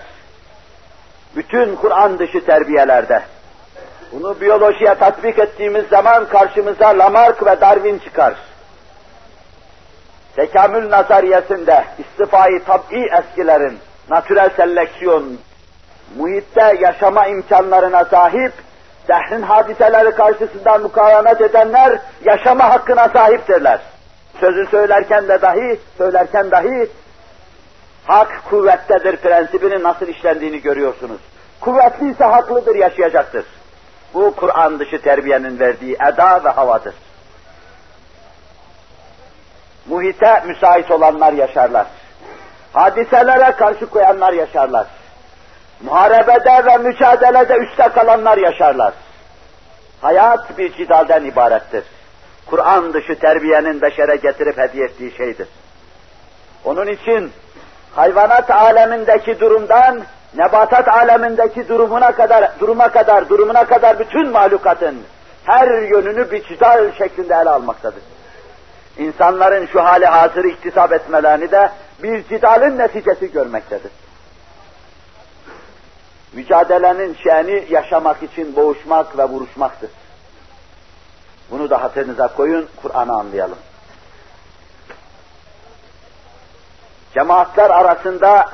[1.36, 3.24] Bütün Kur'an dışı terbiyelerde.
[4.16, 8.34] Bunu biyolojiye tatbik ettiğimiz zaman karşımıza Lamarck ve Darwin çıkar.
[10.36, 15.38] Tekamül nazariyesinde istifai tab'i eskilerin, natürel seleksiyon,
[16.18, 18.53] muhitte yaşama imkanlarına sahip,
[19.07, 23.80] dehrin hadiseleri karşısında mukavemet edenler yaşama hakkına sahiptirler.
[24.39, 26.89] Sözü söylerken de dahi, söylerken dahi
[28.05, 31.22] hak kuvvettedir prensibinin nasıl işlendiğini görüyorsunuz.
[31.61, 33.45] Kuvvetliyse haklıdır, yaşayacaktır.
[34.16, 36.93] Bu Kur'an dışı terbiyenin verdiği eda ve havadır.
[39.86, 41.88] Muhite müsait olanlar yaşarlar.
[42.74, 44.88] Hadiselere karşı koyanlar yaşarlar.
[45.82, 48.93] Muharebede ve mücadelede üste kalanlar yaşarlar.
[50.01, 51.84] Hayat bir cidalden ibarettir.
[52.45, 55.47] Kur'an dışı terbiyenin beşere getirip hediye ettiği şeydir.
[56.66, 57.32] Onun için
[57.95, 60.01] hayvanat alemindeki durumdan
[60.38, 65.03] nebatat alemindeki durumuna kadar, duruma kadar, durumuna kadar bütün mahlukatın
[65.45, 68.03] her yönünü bir cidal şeklinde ele almaktadır.
[68.97, 71.71] İnsanların şu hali hazır iktisap etmelerini de
[72.03, 73.91] bir cidalin neticesi görmektedir.
[76.33, 79.89] Mücadelenin şeni yaşamak için boğuşmak ve vuruşmaktır.
[81.51, 83.57] Bunu da hatırınıza koyun, Kur'an'ı anlayalım.
[87.13, 88.49] Cemaatler arasında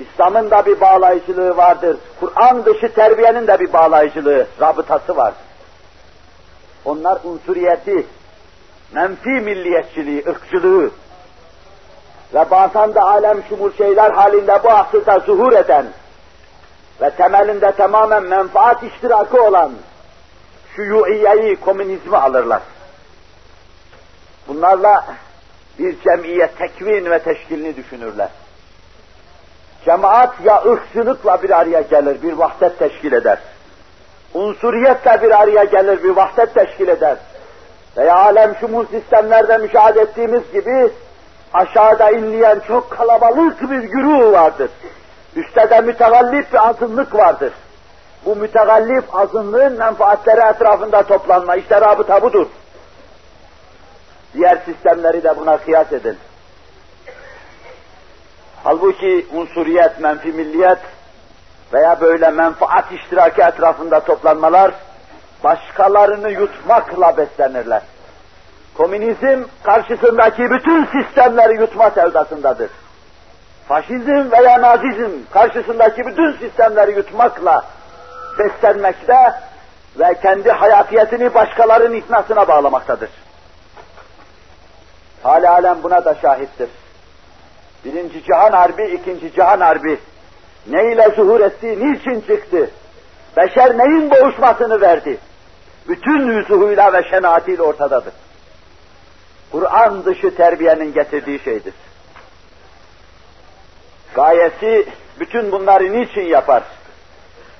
[0.00, 1.96] İslam'ın da bir bağlayıcılığı vardır.
[2.20, 5.34] Kur'an dışı terbiyenin de bir bağlayıcılığı, rabıtası var.
[6.84, 8.06] Onlar unsuriyeti,
[8.92, 10.90] menfi milliyetçiliği, ırkçılığı
[12.34, 15.86] ve bazen de alem şumul şeyler halinde bu asırda zuhur eden
[17.00, 19.72] ve temelinde tamamen menfaat iştirakı olan
[20.76, 22.62] şuyuiyeyi, komünizmi alırlar.
[24.48, 25.06] Bunlarla
[25.78, 28.28] bir cemiyet tekvin ve teşkilini düşünürler.
[29.84, 33.38] Cemaat ya ırkçılıkla bir araya gelir, bir vahdet teşkil eder.
[34.34, 37.16] Unsuriyetle bir araya gelir, bir vahdet teşkil eder.
[37.96, 40.90] Veya alem şumul sistemlerde müşahede ettiğimiz gibi
[41.52, 44.70] aşağıda inleyen çok kalabalık bir güruh vardır.
[45.36, 47.52] Üstte de mütegallip bir azınlık vardır.
[48.24, 52.46] Bu mütegallip azınlığın menfaatleri etrafında toplanma, işte rabıta budur.
[54.34, 56.18] Diğer sistemleri de buna kıyas edin.
[58.64, 60.78] Halbuki unsuriyet, menfi milliyet
[61.72, 64.72] veya böyle menfaat iştiraki etrafında toplanmalar
[65.44, 67.82] başkalarını yutmakla beslenirler.
[68.74, 72.70] Komünizm karşısındaki bütün sistemleri yutma sevdasındadır.
[73.68, 77.64] Faşizm veya nazizm karşısındaki bütün sistemleri yutmakla
[78.38, 79.16] beslenmekte
[79.98, 83.10] ve kendi hayatiyetini başkalarının iknasına bağlamaktadır.
[85.22, 86.68] Hali alem buna da şahittir.
[87.84, 89.98] Birinci Cihan Harbi, ikinci Cihan Harbi
[90.66, 92.70] ne ile zuhur etti, niçin çıktı?
[93.36, 95.18] Beşer neyin boğuşmasını verdi?
[95.88, 98.12] Bütün yüzuhuyla ve şenaatiyle ortadadır.
[99.52, 101.74] Kur'an dışı terbiyenin getirdiği şeydir.
[104.14, 104.88] Gayesi
[105.20, 106.62] bütün bunları niçin yapar?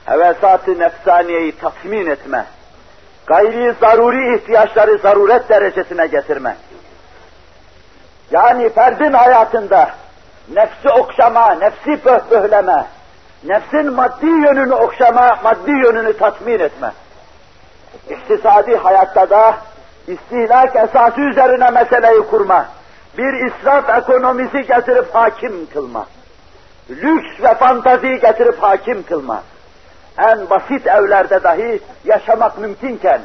[0.05, 2.47] Hevesat-ı nefsaniyeyi tatmin etme,
[3.27, 6.57] gayri zaruri ihtiyaçları zaruret derecesine getirme.
[8.31, 9.95] Yani ferdin hayatında
[10.55, 12.87] nefsi okşama, nefsi pöhpöhleme,
[13.45, 16.93] nefsin maddi yönünü okşama, maddi yönünü tatmin etme.
[18.11, 19.57] İktisadi hayatta da
[20.07, 22.67] istihlak esası üzerine meseleyi kurma,
[23.19, 26.07] bir israf ekonomisi getirip hakim kılma,
[26.91, 29.43] lüks ve fantazi getirip hakim kılma,
[30.19, 33.21] en basit evlerde dahi yaşamak mümkünken,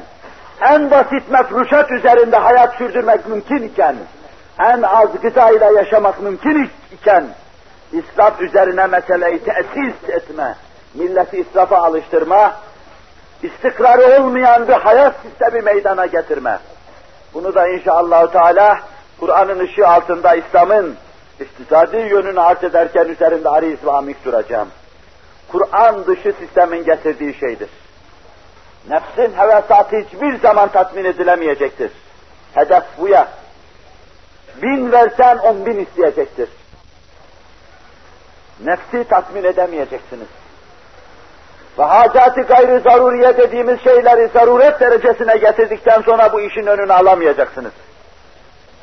[0.62, 3.96] en basit mefruşat üzerinde hayat sürdürmek mümkünken,
[4.60, 7.28] en az gıdayla yaşamak mümkün iken,
[7.94, 10.56] israf üzerine meseleyi tesis etme,
[10.94, 12.54] milleti israfa alıştırma,
[13.44, 16.60] istikrarı olmayan bir hayat sistemi meydana getirme.
[17.34, 18.80] Bunu da inşallah Teala
[19.20, 20.96] Kur'an'ın ışığı altında İslam'ın
[21.40, 24.68] iktisadi yönünü arz ederken üzerinde ariz ve amik duracağım.
[25.52, 27.70] Kur'an dışı sistemin getirdiği şeydir.
[28.90, 31.92] Nefsin hevesatı hiçbir zaman tatmin edilemeyecektir.
[32.54, 33.28] Hedef bu ya.
[34.62, 36.50] Bin versen on bin isteyecektir.
[38.64, 40.28] Nefsi tatmin edemeyeceksiniz.
[41.80, 47.72] Ve hacati gayri zaruriye dediğimiz şeyleri zaruret derecesine getirdikten sonra bu işin önünü alamayacaksınız.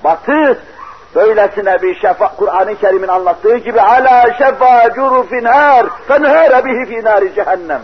[0.05, 0.59] Batı
[1.15, 7.83] böylesine bir şefa, Kur'an-ı Kerim'in anlattığı gibi ala şefa curufin her fenhere bihi fi cehennem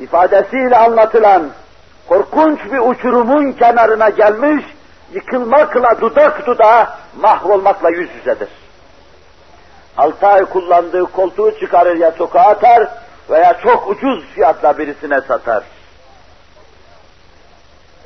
[0.00, 1.50] ifadesiyle anlatılan
[2.08, 4.64] korkunç bir uçurumun kenarına gelmiş,
[5.12, 8.48] yıkılmakla dudak dudağa mahvolmakla yüz yüzedir.
[9.96, 12.88] Altı ay kullandığı koltuğu çıkarır ya sokağa atar
[13.30, 15.64] veya çok ucuz fiyatla birisine satar.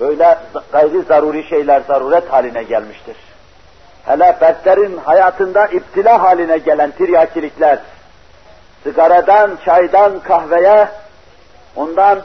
[0.01, 0.39] Böyle
[0.73, 3.17] gayri zaruri şeyler zaruret haline gelmiştir.
[4.07, 7.79] Hele fertlerin hayatında iptila haline gelen tiryakilikler,
[8.83, 10.89] sigaradan, çaydan, kahveye,
[11.77, 12.23] ondan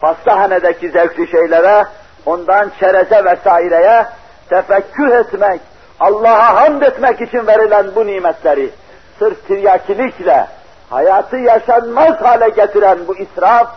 [0.00, 1.84] pastahanedeki zevkli şeylere,
[2.26, 4.06] ondan çereze vesaireye
[4.48, 5.60] tefekkür etmek,
[6.00, 8.70] Allah'a hamd etmek için verilen bu nimetleri
[9.18, 10.46] sırf tiryakilikle
[10.90, 13.68] hayatı yaşanmaz hale getiren bu israf,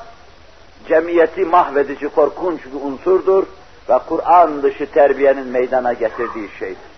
[0.88, 3.44] cemiyeti mahvedici korkunç bir unsurdur
[3.90, 6.92] ve Kur'an dışı terbiyenin meydana getirdiği şeydir.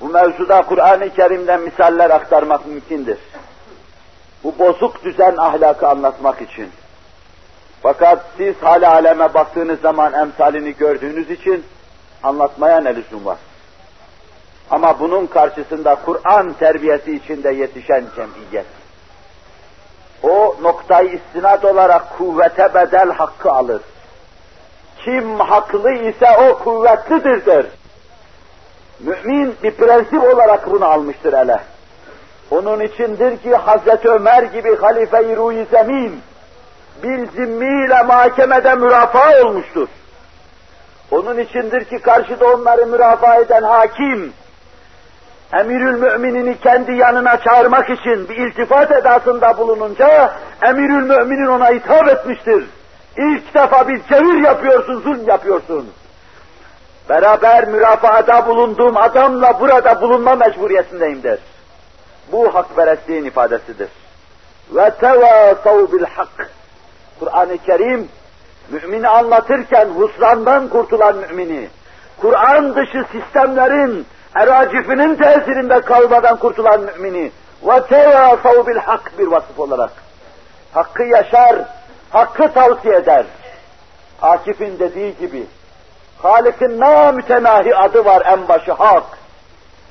[0.00, 3.18] Bu mevzuda Kur'an-ı Kerim'den misaller aktarmak mümkündür.
[4.44, 6.70] Bu bozuk düzen ahlakı anlatmak için.
[7.84, 11.64] Fakat siz hali aleme baktığınız zaman emsalini gördüğünüz için
[12.22, 13.38] anlatmaya ne lüzum var?
[14.70, 18.66] Ama bunun karşısında Kur'an terbiyesi içinde yetişen cemiyet.
[20.22, 23.82] O noktayı istinad olarak kuvvete bedel hakkı alır.
[25.04, 27.66] Kim haklı ise o kuvvetlidir der.
[29.00, 31.58] Mümin bir prensip olarak bunu almıştır ele.
[32.50, 36.20] Onun içindir ki Hazreti Ömer gibi halife-i ruhi zemin
[37.02, 39.88] bir zimmiyle mahkemede mürafaa olmuştur.
[41.10, 44.32] Onun içindir ki karşıda onları mürafaa eden hakim,
[45.52, 52.64] emirül müminini kendi yanına çağırmak için bir iltifat edasında bulununca emirül müminin ona hitap etmiştir.
[53.16, 55.90] İlk defa bir cevir yapıyorsun, zulm yapıyorsun.
[57.08, 61.38] Beraber mürafaada bulunduğum adamla burada bulunma mecburiyetindeyim der.
[62.32, 63.88] Bu hakperestliğin ifadesidir.
[64.70, 66.50] Ve tevasav bil hak.
[67.24, 68.08] Kur'an-ı Kerim
[68.68, 71.68] mümini anlatırken husrandan kurtulan mümini,
[72.20, 77.30] Kur'an dışı sistemlerin eracifinin tesirinde kalmadan kurtulan mümini
[77.62, 79.90] ve tevasav bil hak bir vasıf olarak
[80.72, 81.56] hakkı yaşar,
[82.10, 83.26] hakkı tavsiye eder.
[84.22, 85.46] Akif'in dediği gibi
[86.22, 89.04] Halik'in namütenahi adı var en başı hak.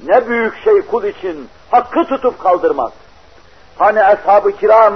[0.08, 2.92] Ne büyük şey kul için hakkı tutup kaldırmak.
[3.78, 4.94] Hani ashab-ı kiram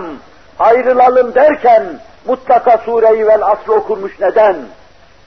[0.59, 4.55] ayrılalım derken mutlaka sureyi vel aslı okurmuş neden?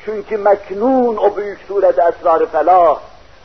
[0.04, 2.98] Çünkü meknun o büyük surede esrarı felah.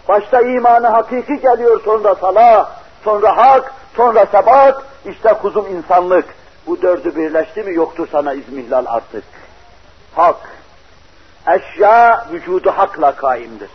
[0.07, 2.69] Başta imanı hakiki geliyor sonra salah,
[3.03, 6.25] sonra hak, sonra sebat, işte kuzum insanlık.
[6.67, 9.23] Bu dördü birleşti mi yoktur sana izmihlal artık.
[10.15, 10.37] Hak.
[11.47, 13.69] Eşya vücudu hakla kaimdir.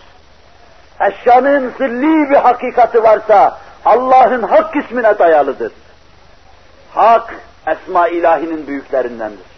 [1.00, 5.72] Eşyanın zilli bir hakikati varsa Allah'ın hak ismine dayalıdır.
[6.94, 7.34] Hak,
[7.66, 9.49] esma ilahinin büyüklerindendir.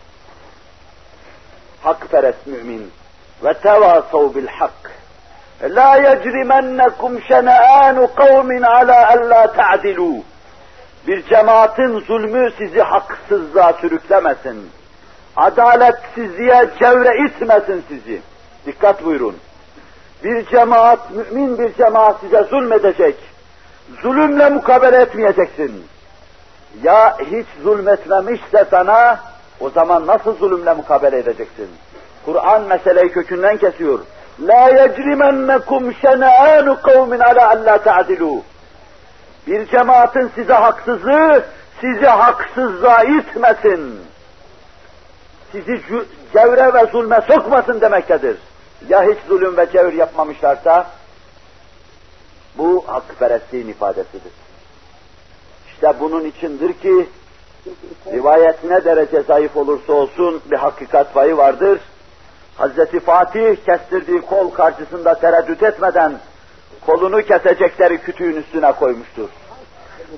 [1.82, 2.90] Hakperest mümin
[3.44, 4.92] ve tevasav bil hak.
[5.62, 10.14] La yecrimennekum şene'anu kavmin ala alla ta'dilu.
[11.06, 14.70] Bir cemaatin zulmü sizi haksızlığa sürüklemesin.
[15.36, 18.20] Adaletsizliğe çevre itmesin sizi.
[18.66, 19.36] Dikkat buyurun.
[20.24, 23.16] Bir cemaat, mümin bir cemaat size zulmedecek
[24.02, 25.86] zulümle mukabele etmeyeceksin.
[26.82, 29.20] Ya hiç zulmetmemişse sana,
[29.62, 31.68] o zaman nasıl zulümle mukabele edeceksin?
[32.24, 33.98] Kur'an meseleyi kökünden kesiyor.
[34.40, 38.42] La yecrimennekum şene'anu kavmin ala alla ta'dilu.
[39.46, 41.44] Bir cemaatin size haksızlığı
[41.80, 44.00] sizi haksızlığa itmesin.
[45.52, 45.80] Sizi
[46.32, 48.36] cevre ve zulme sokmasın demektedir.
[48.88, 50.86] Ya hiç zulüm ve cevir yapmamışlarsa
[52.58, 54.32] bu hakperestliğin ifadesidir.
[55.68, 57.08] İşte bunun içindir ki
[58.12, 61.80] rivayet ne derece zayıf olursa olsun bir hakikat payı vardır.
[62.56, 66.12] Hazreti Fatih kestirdiği kol karşısında tereddüt etmeden
[66.86, 69.28] kolunu kesecekleri kütüğün üstüne koymuştur.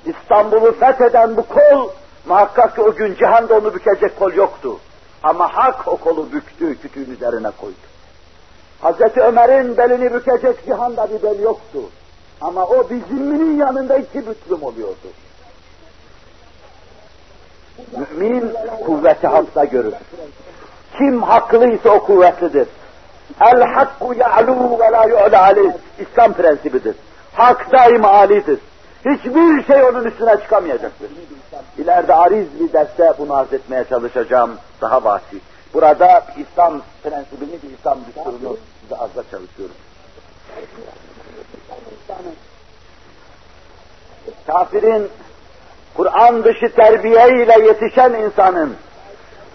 [0.05, 1.89] İstanbul'u fetheden bu kol
[2.25, 4.79] muhakkak ki o gün cihanda onu bükecek kol yoktu.
[5.23, 7.75] Ama hak o kolu büktü, kütüğün üzerine koydu.
[8.81, 11.79] Hazreti Ömer'in belini bükecek cihanda bir bel yoktu.
[12.41, 15.07] Ama o bir zimminin yanında iki büklüm oluyordu.
[17.97, 18.53] Mümin
[18.85, 19.93] kuvveti hakta görür.
[20.97, 22.67] Kim haklıysa o kuvvetlidir.
[23.41, 25.73] El hakku ya'lu ve la yu'la aleyh.
[25.99, 26.95] İslam prensibidir.
[27.33, 28.59] Hak daima alidir.
[29.05, 31.09] Hiçbir şey onun üstüne çıkamayacaktır.
[31.77, 34.51] İleride ariz bir derste bunu arz etmeye çalışacağım.
[34.81, 35.39] Daha vasi.
[35.73, 39.75] Burada İslam prensibini, bir İslam düsturunu size arza çalışıyorum.
[44.47, 45.09] Kafirin
[45.97, 48.75] Kur'an dışı terbiye ile yetişen insanın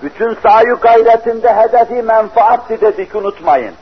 [0.02, 3.74] bütün sayu gayretinde hedefi menfaatti dedik unutmayın.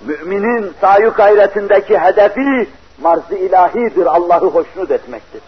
[0.00, 5.40] Müminin sayu gayretindeki hedefi marz-ı ilahidir, Allah'ı hoşnut etmektir.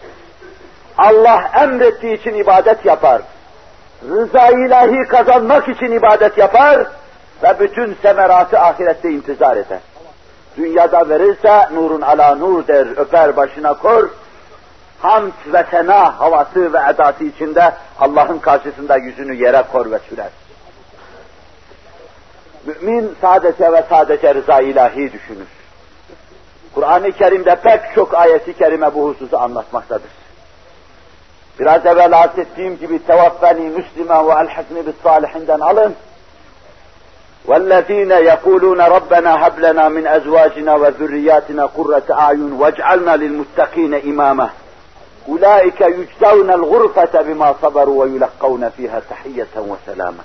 [0.97, 3.21] Allah emrettiği için ibadet yapar.
[4.09, 6.87] Rıza ilahi kazanmak için ibadet yapar
[7.43, 9.79] ve bütün semeratı ahirette intizar eder.
[10.57, 14.09] Dünyada verirse nurun ala nur der, öper başına kor,
[15.02, 20.30] hamd ve sena havası ve edası içinde Allah'ın karşısında yüzünü yere kor ve sürer.
[22.66, 25.46] Mümin sadece ve sadece rıza ilahi düşünür.
[26.74, 30.10] Kur'an-ı Kerim'de pek çok ayeti kerime bu hususu anlatmaktadır.
[31.60, 35.94] Biraz evvel arz ettiğim gibi tevaffeni Müslüman ve elhakni bis salihinden alın.
[37.48, 44.48] وَالَّذ۪ينَ يَقُولُونَ رَبَّنَا هَبْ لَنَا مِنْ أَزْوَاجِنَا وَذُرِّيَّاتِنَا قُرَّةَ أَعْيُنٍ وَاجْعَلْنَا لِلْمُتَّقِينَ إِمَامًا
[45.28, 50.24] أُولَٰئِكَ يُجْزَوْنَ الْغُرْفَةَ بِمَا صَبَرُوا وَيُلَقَّوْنَ ف۪يهَا تَحِيَّةً وَسَلَامًا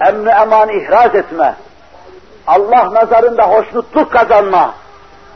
[0.00, 1.54] Emni eman ihraz etme,
[2.46, 4.74] Allah nazarında hoşnutluk kazanma,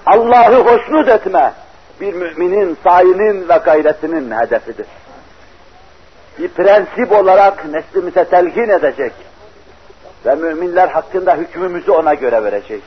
[0.06, 1.52] Allah'ı hoşnut etme,
[2.00, 4.86] bir müminin sayının ve gayretinin hedefidir.
[6.38, 9.12] Bir prensip olarak neslimize telkin edecek
[10.26, 12.82] ve müminler hakkında hükmümüzü ona göre vereceğiz.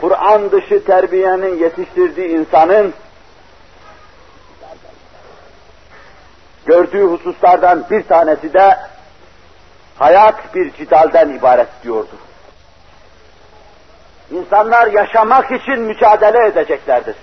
[0.00, 2.94] Kur'an dışı terbiyenin yetiştirdiği insanın
[6.65, 8.77] gördüğü hususlardan bir tanesi de
[9.99, 12.15] hayat bir cidalden ibaret diyordu.
[14.31, 17.15] İnsanlar yaşamak için mücadele edeceklerdir.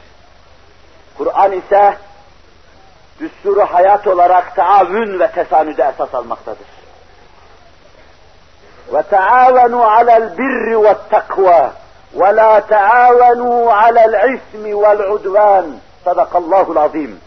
[1.18, 1.96] Kur'an ise
[3.20, 6.66] düsturu hayat olarak taavün ve tesanüde esas almaktadır.
[8.92, 11.72] Ve taavenu alel birri ve takva
[12.14, 15.66] ve la taavenu alel ismi vel udvan.
[16.04, 17.20] Sadakallahul azim.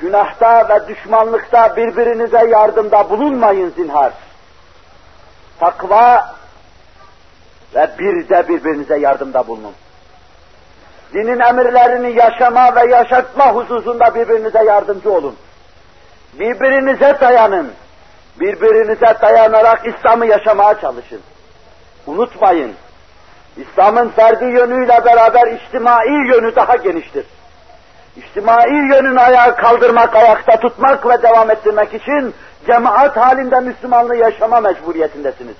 [0.00, 4.12] Günahta ve düşmanlıkta birbirinize yardımda bulunmayın zinhar.
[5.60, 6.34] Takva
[7.74, 9.74] ve bir de birbirinize yardımda bulunun.
[11.14, 15.36] Dinin emirlerini yaşama ve yaşatma hususunda birbirinize yardımcı olun.
[16.32, 17.72] Birbirinize dayanın.
[18.40, 21.20] Birbirinize dayanarak İslam'ı yaşamaya çalışın.
[22.06, 22.74] Unutmayın,
[23.56, 27.26] İslam'ın ferdi yönüyle beraber içtimai yönü daha geniştir.
[28.20, 32.34] İçtimai yönünü ayağa kaldırmak, ayakta tutmak ve devam ettirmek için
[32.66, 35.56] cemaat halinde Müslümanlığı yaşama mecburiyetindesiniz.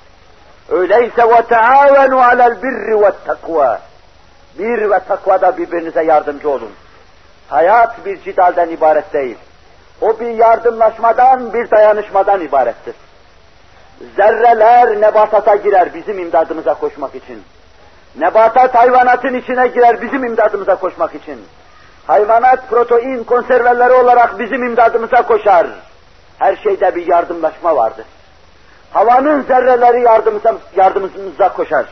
[0.68, 1.24] Öyleyse
[2.22, 3.80] alel birri ve takva.
[4.58, 6.70] Bir ve takvada birbirinize yardımcı olun.
[7.48, 9.38] Hayat bir cidalden ibaret değil.
[10.00, 12.94] O bir yardımlaşmadan, bir dayanışmadan ibarettir.
[14.16, 17.42] Zerreler nebatata girer bizim imdadımıza koşmak için.
[18.18, 21.40] Nebatat hayvanatın içine girer bizim imdadımıza koşmak için.
[22.10, 25.66] Hayvanat protein konserveleri olarak bizim imdadımıza koşar.
[26.38, 28.04] Her şeyde bir yardımlaşma vardır.
[28.92, 31.86] Havanın zerreleri yardımımıza, yardımımıza koşar.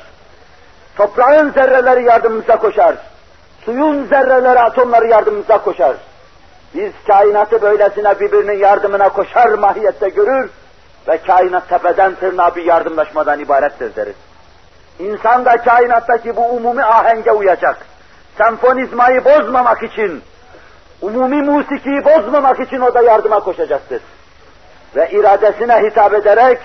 [0.96, 2.94] Toprağın zerreleri yardımımıza koşar.
[3.64, 5.96] Suyun zerreleri, atomları yardımımıza koşar.
[6.74, 10.50] Biz kainatı böylesine birbirinin yardımına koşar mahiyette görür
[11.08, 14.16] ve kainat tepeden tırnağa bir yardımlaşmadan ibarettir deriz.
[14.98, 17.97] İnsan da kainattaki bu umumi ahenge uyacak.
[18.38, 20.22] Senfonizmayı bozmamak için,
[21.02, 24.02] umumi musikiyi bozmamak için o da yardıma koşacaktır.
[24.96, 26.58] Ve iradesine hitap ederek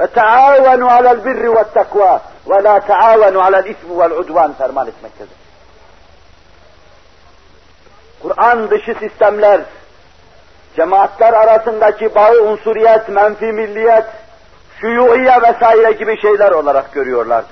[0.00, 5.36] ve taavenu alel birri ve takva ve la taavenu alel ismi vel udvan ferman etmektedir.
[8.22, 9.60] Kur'an dışı sistemler,
[10.76, 14.06] cemaatler arasındaki bağı unsuriyet, menfi milliyet,
[14.80, 17.44] şuyuiye vesaire gibi şeyler olarak görüyorlar.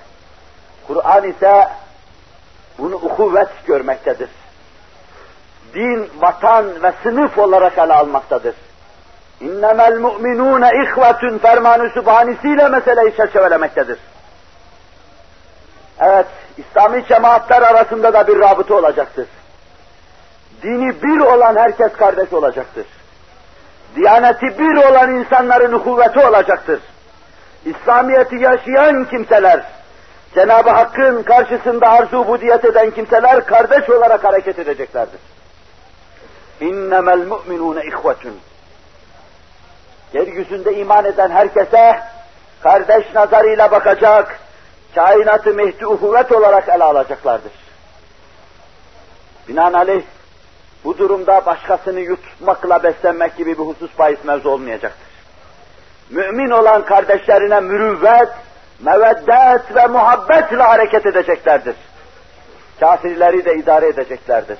[0.86, 1.68] Kur'an ise
[2.78, 4.28] bunu ukuvvet görmektedir.
[5.74, 8.54] Din, vatan ve sınıf olarak ele almaktadır.
[9.40, 13.98] İnnemel mu'minûne ihvetün fermanı sübhanesiyle meseleyi çerçevelemektedir.
[16.00, 19.26] Evet, İslami cemaatler arasında da bir rabıta olacaktır.
[20.62, 22.86] Dini bir olan herkes kardeş olacaktır.
[23.96, 26.80] Diyaneti bir olan insanların kuvveti olacaktır.
[27.64, 29.62] İslamiyet'i yaşayan kimseler,
[30.34, 35.20] Cenab-ı Hakk'ın karşısında arzu budiyet eden kimseler kardeş olarak hareket edeceklerdir.
[36.60, 38.40] İnnemel mu'minûne ihvetun.
[40.12, 42.00] Yeryüzünde iman eden herkese
[42.62, 44.40] kardeş nazarıyla bakacak,
[44.94, 47.52] kainatı mehdi uhuvvet olarak ele alacaklardır.
[49.48, 50.02] Binaenaleyh
[50.84, 55.12] bu durumda başkasını yutmakla beslenmek gibi bir husus bahis mevzu olmayacaktır.
[56.10, 58.28] Mümin olan kardeşlerine mürüvvet,
[58.82, 61.76] meveddet ve muhabbetle hareket edeceklerdir.
[62.80, 64.58] Kafirleri de idare edeceklerdir.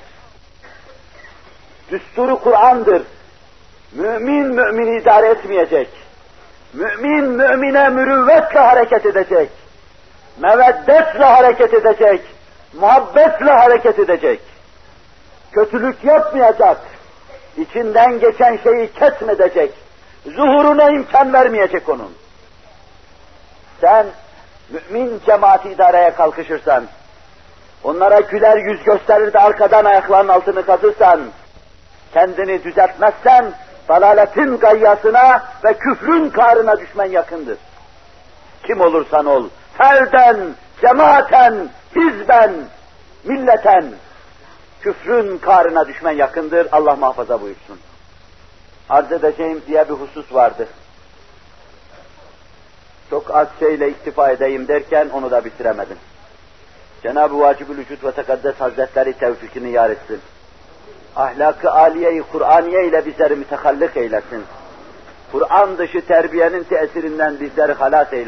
[1.91, 3.03] Düsturu Kur'an'dır.
[3.91, 5.89] Mümin mümini idare etmeyecek.
[6.73, 9.49] Mümin mümine mürüvvetle hareket edecek.
[10.37, 12.21] Meveddetle hareket edecek.
[12.73, 14.41] Muhabbetle hareket edecek.
[15.51, 16.77] Kötülük yapmayacak.
[17.57, 19.73] İçinden geçen şeyi kesmedecek.
[20.25, 22.22] Zuhuruna imkan vermeyecek onun.
[23.81, 24.05] Sen
[24.69, 26.83] mümin cemaati idareye kalkışırsan,
[27.83, 31.21] onlara güler yüz gösterir de arkadan ayaklarının altını kazırsan,
[32.13, 33.53] kendini düzeltmezsen,
[33.89, 37.57] dalaletin gayyasına ve küfrün karına düşmen yakındır.
[38.63, 40.37] Kim olursan ol, ferden,
[40.81, 42.51] cemaaten, hizben,
[43.23, 43.85] milleten,
[44.81, 47.79] küfrün karına düşmen yakındır, Allah muhafaza buyursun.
[48.89, 50.67] Arz edeceğim diye bir husus vardı.
[53.13, 55.97] Çok az şeyle iktifa edeyim derken onu da bitiremedim.
[57.03, 60.19] Cenab-ı Vacibül Vücud ve Tekaddes Hazretleri tevfikini yar etsin.
[61.15, 64.43] Ahlakı aliyeyi Kur'aniye ile bizleri mütehallik eylesin.
[65.31, 68.21] Kur'an dışı terbiyenin tesirinden bizleri halas eylesin.